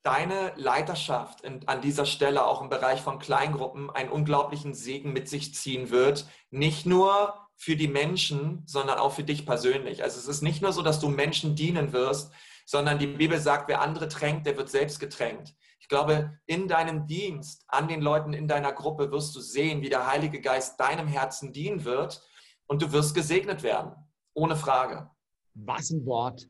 deine 0.02 0.52
Leiterschaft 0.56 1.42
in, 1.42 1.66
an 1.68 1.80
dieser 1.80 2.06
Stelle 2.06 2.46
auch 2.46 2.62
im 2.62 2.68
Bereich 2.68 3.00
von 3.02 3.18
Kleingruppen 3.18 3.90
einen 3.90 4.10
unglaublichen 4.10 4.74
Segen 4.74 5.12
mit 5.12 5.28
sich 5.28 5.54
ziehen 5.54 5.90
wird. 5.90 6.26
Nicht 6.50 6.86
nur 6.86 7.34
für 7.56 7.76
die 7.76 7.88
Menschen, 7.88 8.62
sondern 8.66 8.98
auch 8.98 9.12
für 9.12 9.24
dich 9.24 9.44
persönlich. 9.44 10.02
Also 10.02 10.18
es 10.18 10.28
ist 10.28 10.42
nicht 10.42 10.62
nur 10.62 10.72
so, 10.72 10.82
dass 10.82 11.00
du 11.00 11.08
Menschen 11.08 11.56
dienen 11.56 11.92
wirst, 11.92 12.32
sondern 12.64 12.98
die 12.98 13.06
Bibel 13.06 13.38
sagt, 13.38 13.68
wer 13.68 13.80
andere 13.80 14.08
tränkt, 14.08 14.46
der 14.46 14.56
wird 14.56 14.70
selbst 14.70 15.00
getränkt. 15.00 15.54
Ich 15.88 15.96
glaube, 15.96 16.38
in 16.44 16.68
deinem 16.68 17.06
Dienst, 17.06 17.64
an 17.66 17.88
den 17.88 18.02
Leuten 18.02 18.34
in 18.34 18.46
deiner 18.46 18.74
Gruppe 18.74 19.10
wirst 19.10 19.34
du 19.34 19.40
sehen, 19.40 19.80
wie 19.80 19.88
der 19.88 20.06
Heilige 20.06 20.38
Geist 20.38 20.78
deinem 20.78 21.06
Herzen 21.06 21.50
dienen 21.50 21.82
wird 21.86 22.22
und 22.66 22.82
du 22.82 22.92
wirst 22.92 23.14
gesegnet 23.14 23.62
werden. 23.62 23.92
Ohne 24.34 24.54
Frage. 24.54 25.10
Was 25.54 25.88
ein 25.88 26.04
Wort. 26.04 26.46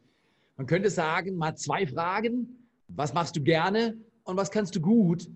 Man 0.56 0.66
könnte 0.66 0.90
sagen, 0.90 1.36
mal 1.36 1.56
zwei 1.56 1.86
Fragen. 1.86 2.68
Was 2.88 3.14
machst 3.14 3.36
du 3.36 3.40
gerne 3.40 3.96
und 4.24 4.36
was 4.36 4.50
kannst 4.50 4.74
du 4.74 4.80
gut? 4.80 5.30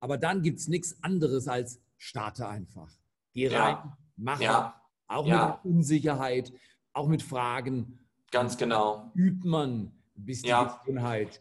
Aber 0.00 0.18
dann 0.18 0.42
gibt 0.42 0.58
es 0.58 0.68
nichts 0.68 1.02
anderes 1.02 1.48
als 1.48 1.80
starte 1.96 2.46
einfach. 2.46 2.90
Geh 3.32 3.46
rein, 3.48 3.76
ja. 3.76 3.98
mach 4.16 4.40
ja. 4.42 4.82
auch 5.08 5.26
ja. 5.26 5.58
mit 5.64 5.72
Unsicherheit, 5.72 6.52
auch 6.92 7.08
mit 7.08 7.22
Fragen. 7.22 7.98
Ganz 8.30 8.58
genau. 8.58 9.10
Übt 9.14 9.48
man, 9.48 9.90
bis 10.16 10.42
die 10.42 10.48
ja. 10.48 10.82
Gewohnheit 10.84 11.40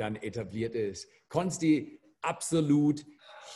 dann 0.00 0.16
etabliert 0.16 0.74
ist. 0.74 1.08
Konsti, 1.28 2.00
absolut 2.22 3.04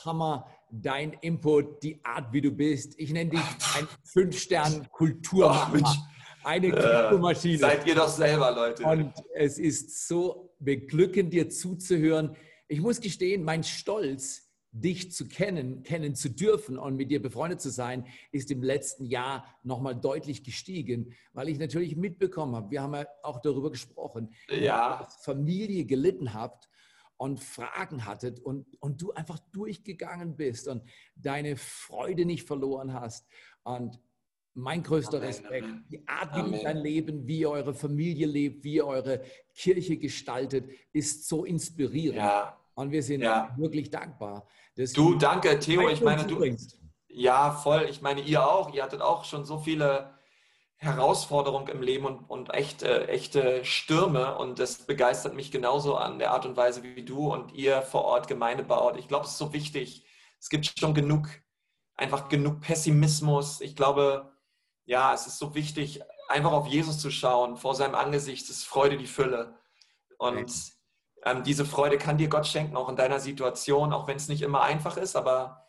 Hammer, 0.05 0.47
dein 0.71 1.15
Input, 1.23 1.83
die 1.83 2.05
Art, 2.05 2.33
wie 2.33 2.41
du 2.41 2.53
bist. 2.53 2.95
Ich 2.99 3.13
nenne 3.13 3.31
dich 3.31 3.41
ein 3.77 3.89
Fünf-Stern-Kulturmacher. 4.05 6.09
Eine 6.45 6.71
Kulturmaschine. 6.71 7.55
Äh, 7.55 7.59
seid 7.59 7.87
ihr 7.87 7.95
doch 7.95 8.09
selber, 8.09 8.53
Leute. 8.53 8.85
Und 8.85 9.13
es 9.35 9.59
ist 9.59 10.07
so 10.07 10.55
beglückend, 10.59 11.33
dir 11.33 11.49
zuzuhören. 11.49 12.37
Ich 12.69 12.81
muss 12.81 13.01
gestehen, 13.01 13.45
mein 13.45 13.65
Stolz, 13.65 14.44
dich 14.75 15.13
zu 15.13 15.29
kennen, 15.29 15.85
kennen 15.85 16.17
zu 16.17 16.29
dürfen 16.29 16.79
und 16.79 16.97
mit 16.97 17.11
dir 17.11 17.23
befreundet 17.23 17.61
zu 17.61 17.71
sein, 17.71 18.07
ist 18.33 18.51
im 18.51 18.63
letzten 18.63 19.07
Jahr 19.07 19.47
nochmal 19.63 19.95
deutlich 19.95 20.43
gestiegen, 20.43 21.15
weil 21.33 21.49
ich 21.49 21.61
natürlich 21.61 21.97
mitbekommen 21.97 22.57
habe, 22.57 22.71
wir 22.73 22.83
haben 22.83 22.95
ja 22.95 23.07
auch 23.23 23.41
darüber 23.41 23.71
gesprochen, 23.71 24.35
ja. 24.51 24.99
dass 24.99 25.17
Familie 25.25 25.85
gelitten 25.85 26.35
habt 26.35 26.69
und 27.17 27.39
Fragen 27.39 28.05
hattet 28.05 28.41
und, 28.41 28.67
und 28.81 29.01
du 29.01 29.13
einfach 29.13 29.39
durchgegangen 29.53 30.37
bist 30.37 30.67
und 30.67 30.83
deine 31.15 31.57
Freude 31.57 32.25
nicht 32.25 32.45
verloren 32.45 32.93
hast. 32.93 33.29
Und 33.63 34.01
mein 34.55 34.83
größter 34.83 35.19
Amen, 35.19 35.29
Respekt, 35.29 35.65
Amen. 35.65 35.85
die 35.89 36.09
Art, 36.09 36.35
wie 36.35 36.41
Amen. 36.41 36.61
dein 36.65 36.79
Leben, 36.79 37.27
wie 37.29 37.41
ihr 37.41 37.51
eure 37.51 37.75
Familie 37.75 38.27
lebt, 38.27 38.65
wie 38.65 38.75
ihr 38.75 38.87
eure 38.87 39.23
Kirche 39.55 39.97
gestaltet, 39.99 40.69
ist 40.93 41.29
so 41.29 41.45
inspirierend. 41.45 42.19
Ja. 42.19 42.61
Und 42.75 42.91
wir 42.91 43.03
sind 43.03 43.23
ja. 43.23 43.55
wirklich 43.57 43.91
dankbar. 43.91 44.47
du, 44.77 45.15
danke, 45.15 45.59
Theo. 45.59 45.89
Ich 45.89 46.01
meine, 46.01 46.25
du. 46.25 46.39
Bringst. 46.39 46.79
Ja, 47.09 47.53
voll. 47.53 47.87
Ich 47.89 48.03
meine, 48.03 48.21
ihr 48.21 48.47
auch. 48.47 48.73
Ihr 48.75 48.83
hattet 48.83 49.01
auch 49.01 49.25
schon 49.25 49.45
so 49.45 49.59
viele 49.59 50.15
Herausforderung 50.77 51.69
im 51.69 51.83
Leben 51.83 52.05
und, 52.05 52.29
und 52.29 52.53
echte, 52.53 53.09
echte 53.09 53.65
Stürme. 53.65 54.37
Und 54.37 54.59
das 54.59 54.79
begeistert 54.79 55.35
mich 55.35 55.53
genauso 55.53 55.97
an 55.97 56.19
der 56.19 56.33
Art 56.33 56.47
und 56.47 56.57
Weise, 56.57 56.83
wie 56.83 57.05
du 57.05 57.33
und 57.33 57.53
ihr 57.53 57.83
vor 57.83 58.05
Ort 58.05 58.27
Gemeinde 58.27 58.65
baut. 58.65 58.99
Ich 58.99 59.09
glaube, 59.09 59.25
es 59.25 59.33
ist 59.33 59.39
so 59.39 59.53
wichtig. 59.53 60.05
Es 60.41 60.49
gibt 60.49 60.79
schon 60.79 60.93
genug, 60.93 61.29
einfach 61.95 62.29
genug 62.29 62.61
Pessimismus. 62.61 63.61
Ich 63.61 63.77
glaube, 63.77 64.33
ja, 64.85 65.15
es 65.15 65.27
ist 65.27 65.39
so 65.39 65.55
wichtig, 65.55 66.03
einfach 66.29 66.53
auf 66.53 66.67
Jesus 66.67 66.99
zu 66.99 67.11
schauen. 67.11 67.57
Vor 67.57 67.75
seinem 67.75 67.95
Angesicht 67.95 68.51
ist 68.51 68.65
Freude 68.65 68.97
die 68.97 69.07
Fülle. 69.07 69.59
Und 70.19 70.74
ähm, 71.25 71.43
diese 71.43 71.65
Freude 71.65 71.99
kann 71.99 72.19
dir 72.19 72.29
Gott 72.29 72.47
schenken, 72.47 72.77
auch 72.77 72.89
in 72.89 72.97
deiner 72.97 73.21
Situation, 73.21 73.93
auch 73.93 74.07
wenn 74.07 74.17
es 74.17 74.29
nicht 74.29 74.43
immer 74.43 74.63
einfach 74.63 74.97
ist, 74.97 75.17
aber 75.17 75.67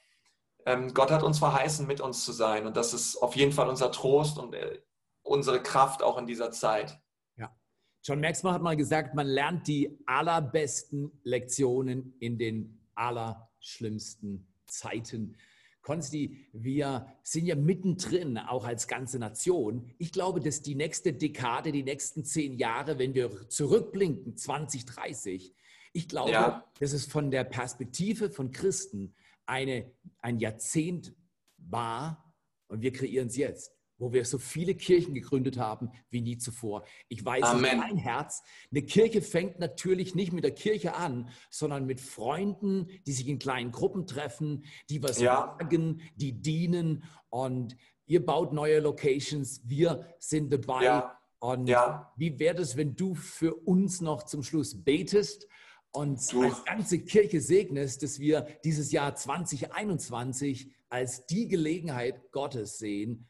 ähm, 0.65 0.93
Gott 0.93 1.11
hat 1.11 1.23
uns 1.23 1.39
verheißen, 1.39 1.87
mit 1.87 2.01
uns 2.01 2.25
zu 2.25 2.31
sein. 2.31 2.65
Und 2.65 2.75
das 2.75 2.93
ist 2.93 3.17
auf 3.17 3.35
jeden 3.35 3.51
Fall 3.51 3.69
unser 3.69 3.91
Trost 3.91 4.37
und 4.37 4.53
äh, 4.53 4.81
unsere 5.21 5.61
Kraft 5.61 6.03
auch 6.03 6.17
in 6.17 6.25
dieser 6.25 6.51
Zeit. 6.51 6.99
Ja. 7.37 7.55
John 8.03 8.19
Maxwell 8.19 8.51
hat 8.51 8.61
mal 8.61 8.75
gesagt, 8.75 9.15
man 9.15 9.27
lernt 9.27 9.67
die 9.67 9.97
allerbesten 10.05 11.11
Lektionen 11.23 12.15
in 12.19 12.37
den 12.37 12.87
allerschlimmsten 12.95 14.47
Zeiten. 14.67 15.37
Konsti, 15.85 16.47
wir 16.51 17.05
sind 17.21 17.45
ja 17.45 17.53
mittendrin, 17.53 18.39
auch 18.39 18.65
als 18.65 18.87
ganze 18.87 19.19
Nation. 19.19 19.93
Ich 19.99 20.11
glaube, 20.11 20.39
dass 20.39 20.63
die 20.63 20.73
nächste 20.73 21.13
Dekade, 21.13 21.71
die 21.71 21.83
nächsten 21.83 22.25
zehn 22.25 22.53
Jahre, 22.57 22.97
wenn 22.97 23.13
wir 23.13 23.47
zurückblinken, 23.49 24.35
2030, 24.35 25.53
ich 25.93 26.09
glaube, 26.09 26.31
ja. 26.31 26.67
dass 26.79 26.91
es 26.91 27.05
von 27.05 27.29
der 27.29 27.43
Perspektive 27.43 28.31
von 28.31 28.51
Christen 28.51 29.13
eine, 29.45 29.91
ein 30.17 30.39
Jahrzehnt 30.39 31.13
war 31.57 32.33
und 32.67 32.81
wir 32.81 32.91
kreieren 32.91 33.27
es 33.27 33.37
jetzt 33.37 33.74
wo 33.97 34.11
wir 34.13 34.25
so 34.25 34.37
viele 34.37 34.75
Kirchen 34.75 35.13
gegründet 35.13 35.57
haben 35.57 35.89
wie 36.09 36.21
nie 36.21 36.37
zuvor. 36.37 36.83
Ich 37.07 37.23
weiß, 37.23 37.43
Amen. 37.43 37.77
mein 37.77 37.97
Herz, 37.97 38.43
eine 38.71 38.81
Kirche 38.83 39.21
fängt 39.21 39.59
natürlich 39.59 40.15
nicht 40.15 40.33
mit 40.33 40.43
der 40.43 40.53
Kirche 40.53 40.95
an, 40.95 41.29
sondern 41.49 41.85
mit 41.85 42.01
Freunden, 42.01 42.87
die 43.05 43.13
sich 43.13 43.27
in 43.27 43.39
kleinen 43.39 43.71
Gruppen 43.71 44.07
treffen, 44.07 44.65
die 44.89 45.01
was 45.01 45.19
ja. 45.19 45.55
sagen, 45.59 46.01
die 46.15 46.33
dienen 46.41 47.03
und 47.29 47.75
ihr 48.05 48.25
baut 48.25 48.53
neue 48.53 48.79
Locations, 48.79 49.61
wir 49.65 50.07
sind 50.19 50.51
dabei. 50.51 50.83
Ja. 50.83 51.19
Und 51.39 51.67
ja. 51.67 52.11
wie 52.15 52.39
wäre 52.39 52.61
es, 52.61 52.75
wenn 52.75 52.95
du 52.95 53.13
für 53.13 53.53
uns 53.53 54.01
noch 54.01 54.23
zum 54.23 54.41
Schluss 54.41 54.83
betest 54.83 55.47
und 55.91 56.31
du. 56.31 56.43
als 56.43 56.63
ganze 56.65 56.99
Kirche 56.99 57.39
segnest, 57.39 58.03
dass 58.03 58.19
wir 58.19 58.47
dieses 58.63 58.91
Jahr 58.91 59.15
2021 59.15 60.71
als 60.89 61.25
die 61.25 61.47
Gelegenheit 61.47 62.31
Gottes 62.31 62.77
sehen, 62.77 63.27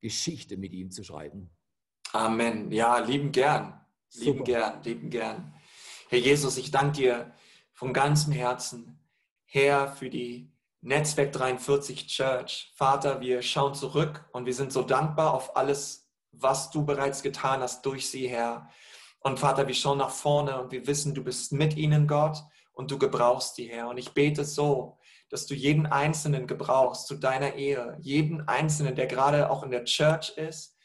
Geschichte 0.00 0.56
mit 0.56 0.72
ihm 0.72 0.90
zu 0.90 1.04
schreiben. 1.04 1.50
Amen. 2.12 2.70
Ja, 2.70 2.98
lieben 2.98 3.32
gern. 3.32 3.80
Lieben 4.14 4.38
Super. 4.38 4.44
gern, 4.44 4.82
lieben 4.82 5.10
gern. 5.10 5.54
Herr 6.08 6.18
Jesus, 6.18 6.56
ich 6.56 6.70
danke 6.70 7.00
dir 7.00 7.32
von 7.72 7.92
ganzem 7.92 8.32
Herzen, 8.32 8.98
Herr, 9.44 9.88
für 9.88 10.08
die 10.08 10.52
Netzwerk 10.80 11.32
43 11.32 12.06
Church. 12.06 12.72
Vater, 12.76 13.20
wir 13.20 13.42
schauen 13.42 13.74
zurück 13.74 14.24
und 14.32 14.46
wir 14.46 14.54
sind 14.54 14.72
so 14.72 14.82
dankbar 14.82 15.34
auf 15.34 15.56
alles, 15.56 16.08
was 16.30 16.70
du 16.70 16.84
bereits 16.84 17.22
getan 17.22 17.60
hast 17.60 17.84
durch 17.84 18.08
sie, 18.08 18.28
Herr. 18.28 18.70
Und 19.20 19.40
Vater, 19.40 19.66
wir 19.66 19.74
schauen 19.74 19.98
nach 19.98 20.10
vorne 20.10 20.60
und 20.60 20.70
wir 20.70 20.86
wissen, 20.86 21.14
du 21.14 21.24
bist 21.24 21.52
mit 21.52 21.76
ihnen, 21.76 22.06
Gott, 22.06 22.38
und 22.72 22.90
du 22.90 22.98
gebrauchst 22.98 23.58
die, 23.58 23.68
Herr. 23.68 23.88
Und 23.88 23.98
ich 23.98 24.12
bete 24.12 24.44
so, 24.44 24.98
dass 25.30 25.46
du 25.46 25.54
jeden 25.54 25.86
Einzelnen 25.86 26.46
gebrauchst 26.46 27.06
zu 27.06 27.16
deiner 27.16 27.54
Ehe, 27.54 27.96
jeden 28.00 28.46
Einzelnen, 28.48 28.94
der 28.94 29.06
gerade 29.06 29.50
auch 29.50 29.62
in 29.62 29.70
der 29.70 29.84
Church 29.84 30.30
ist, 30.36 30.76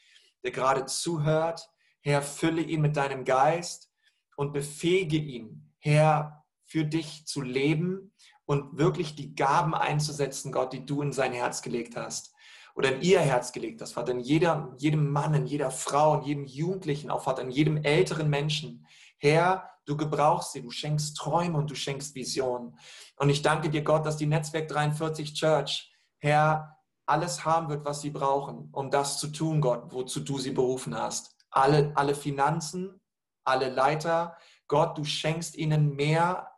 der 0.42 0.50
gerade 0.50 0.86
zuhört. 0.86 1.70
Herr, 2.00 2.22
fülle 2.22 2.62
ihn 2.62 2.80
mit 2.80 2.96
deinem 2.96 3.24
Geist 3.24 3.90
und 4.36 4.52
befähige 4.52 5.16
ihn, 5.16 5.72
Herr, 5.78 6.44
für 6.64 6.84
dich 6.84 7.26
zu 7.26 7.42
leben 7.42 8.12
und 8.44 8.78
wirklich 8.78 9.14
die 9.14 9.34
Gaben 9.34 9.74
einzusetzen, 9.74 10.50
Gott, 10.50 10.72
die 10.72 10.84
du 10.84 11.02
in 11.02 11.12
sein 11.12 11.32
Herz 11.32 11.62
gelegt 11.62 11.96
hast 11.96 12.34
oder 12.74 12.94
in 12.94 13.02
ihr 13.02 13.20
Herz 13.20 13.52
gelegt 13.52 13.80
hast, 13.80 13.92
Vater, 13.92 14.12
in 14.12 14.20
jeder, 14.20 14.74
jedem 14.78 15.10
Mann, 15.10 15.34
in 15.34 15.46
jeder 15.46 15.70
Frau, 15.70 16.18
in 16.18 16.22
jedem 16.22 16.44
Jugendlichen, 16.46 17.10
auch 17.10 17.22
Vater, 17.22 17.42
in 17.42 17.50
jedem 17.50 17.76
älteren 17.76 18.30
Menschen. 18.30 18.86
Herr, 19.18 19.70
du 19.84 19.96
gebrauchst 19.96 20.52
sie, 20.52 20.62
du 20.62 20.70
schenkst 20.70 21.16
Träume 21.16 21.58
und 21.58 21.70
du 21.70 21.74
schenkst 21.74 22.14
Visionen. 22.14 22.78
Und 23.16 23.30
ich 23.30 23.42
danke 23.42 23.70
dir, 23.70 23.82
Gott, 23.82 24.06
dass 24.06 24.16
die 24.16 24.26
Netzwerk 24.26 24.68
43 24.68 25.34
Church, 25.34 25.92
Herr, 26.18 26.78
alles 27.06 27.44
haben 27.44 27.68
wird, 27.68 27.84
was 27.84 28.00
sie 28.00 28.10
brauchen, 28.10 28.68
um 28.72 28.90
das 28.90 29.18
zu 29.18 29.28
tun, 29.28 29.60
Gott, 29.60 29.92
wozu 29.92 30.20
du 30.20 30.38
sie 30.38 30.52
berufen 30.52 30.96
hast. 30.96 31.36
Alle, 31.50 31.92
alle 31.96 32.14
Finanzen, 32.14 33.00
alle 33.44 33.68
Leiter, 33.68 34.36
Gott, 34.68 34.96
du 34.96 35.04
schenkst 35.04 35.56
ihnen 35.56 35.94
mehr, 35.94 36.48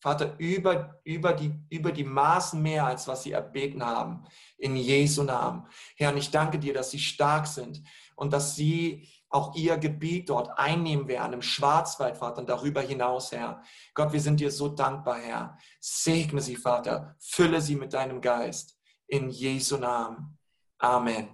Vater, 0.00 0.34
über, 0.36 1.00
über, 1.04 1.32
die, 1.32 1.58
über 1.70 1.90
die 1.90 2.04
Maßen 2.04 2.60
mehr, 2.60 2.84
als 2.84 3.08
was 3.08 3.22
sie 3.22 3.32
erbeten 3.32 3.82
haben. 3.82 4.26
In 4.58 4.76
Jesu 4.76 5.22
Namen. 5.22 5.66
Herr, 5.96 6.12
und 6.12 6.18
ich 6.18 6.30
danke 6.30 6.58
dir, 6.58 6.74
dass 6.74 6.90
sie 6.90 6.98
stark 6.98 7.46
sind 7.46 7.82
und 8.16 8.32
dass 8.32 8.56
sie 8.56 9.08
auch 9.28 9.56
ihr 9.56 9.76
Gebiet 9.78 10.28
dort 10.28 10.58
einnehmen 10.58 11.08
werden, 11.08 11.32
im 11.32 11.42
Schwarzwald, 11.42 12.16
Vater, 12.16 12.40
und 12.40 12.48
darüber 12.48 12.80
hinaus, 12.80 13.32
Herr. 13.32 13.62
Gott, 13.92 14.12
wir 14.12 14.20
sind 14.20 14.38
dir 14.38 14.50
so 14.50 14.68
dankbar, 14.68 15.18
Herr. 15.18 15.58
Segne 15.80 16.40
sie, 16.40 16.56
Vater. 16.56 17.16
Fülle 17.18 17.60
sie 17.60 17.74
mit 17.74 17.92
deinem 17.92 18.20
Geist. 18.20 18.78
In 19.08 19.30
Jesu 19.30 19.76
Namen. 19.76 20.38
Amen. 20.78 21.28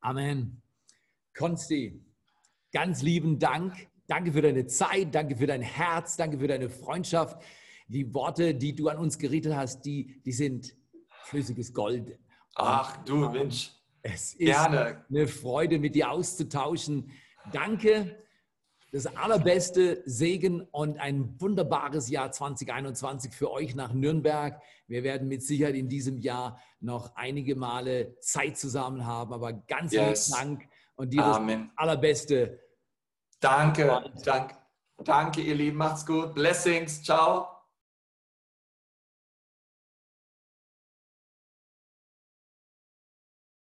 Amen. 0.00 0.62
Konsti, 1.36 2.04
ganz 2.72 3.02
lieben 3.02 3.38
Dank. 3.38 3.88
Danke 4.06 4.32
für 4.32 4.42
deine 4.42 4.66
Zeit, 4.66 5.14
danke 5.14 5.36
für 5.36 5.46
dein 5.46 5.62
Herz, 5.62 6.16
danke 6.16 6.38
für 6.38 6.46
deine 6.46 6.68
Freundschaft. 6.68 7.42
Die 7.88 8.12
Worte, 8.14 8.54
die 8.54 8.74
du 8.74 8.88
an 8.88 8.98
uns 8.98 9.18
gerichtet 9.18 9.54
hast, 9.54 9.82
die, 9.84 10.20
die 10.24 10.32
sind 10.32 10.74
flüssiges 11.24 11.72
Gold. 11.72 12.18
Ach 12.54 12.96
du 13.04 13.28
Mensch. 13.30 13.72
Es 14.12 14.34
ist 14.34 14.38
Gerne. 14.38 15.04
eine 15.10 15.26
Freude, 15.26 15.78
mit 15.78 15.94
dir 15.94 16.10
auszutauschen. 16.10 17.10
Danke. 17.52 18.16
Das 18.92 19.06
allerbeste 19.06 20.02
Segen 20.06 20.62
und 20.62 20.98
ein 20.98 21.40
wunderbares 21.40 22.08
Jahr 22.08 22.30
2021 22.30 23.32
für 23.32 23.50
euch 23.50 23.74
nach 23.74 23.92
Nürnberg. 23.92 24.62
Wir 24.86 25.02
werden 25.02 25.28
mit 25.28 25.42
Sicherheit 25.42 25.74
in 25.74 25.88
diesem 25.88 26.18
Jahr 26.18 26.60
noch 26.80 27.14
einige 27.16 27.56
Male 27.56 28.16
Zeit 28.20 28.56
zusammen 28.56 29.04
haben, 29.04 29.34
aber 29.34 29.52
ganz 29.52 29.92
yes. 29.92 30.02
herzlichen 30.02 30.38
Dank 30.38 30.68
und 30.94 31.12
dir 31.12 31.24
Amen. 31.24 31.70
das 31.74 31.78
allerbeste. 31.78 32.60
Danke, 33.40 34.04
danke, 34.24 34.56
danke, 34.98 35.40
ihr 35.42 35.56
Lieben. 35.56 35.76
Macht's 35.76 36.06
gut. 36.06 36.34
Blessings. 36.34 37.02
Ciao. 37.02 37.55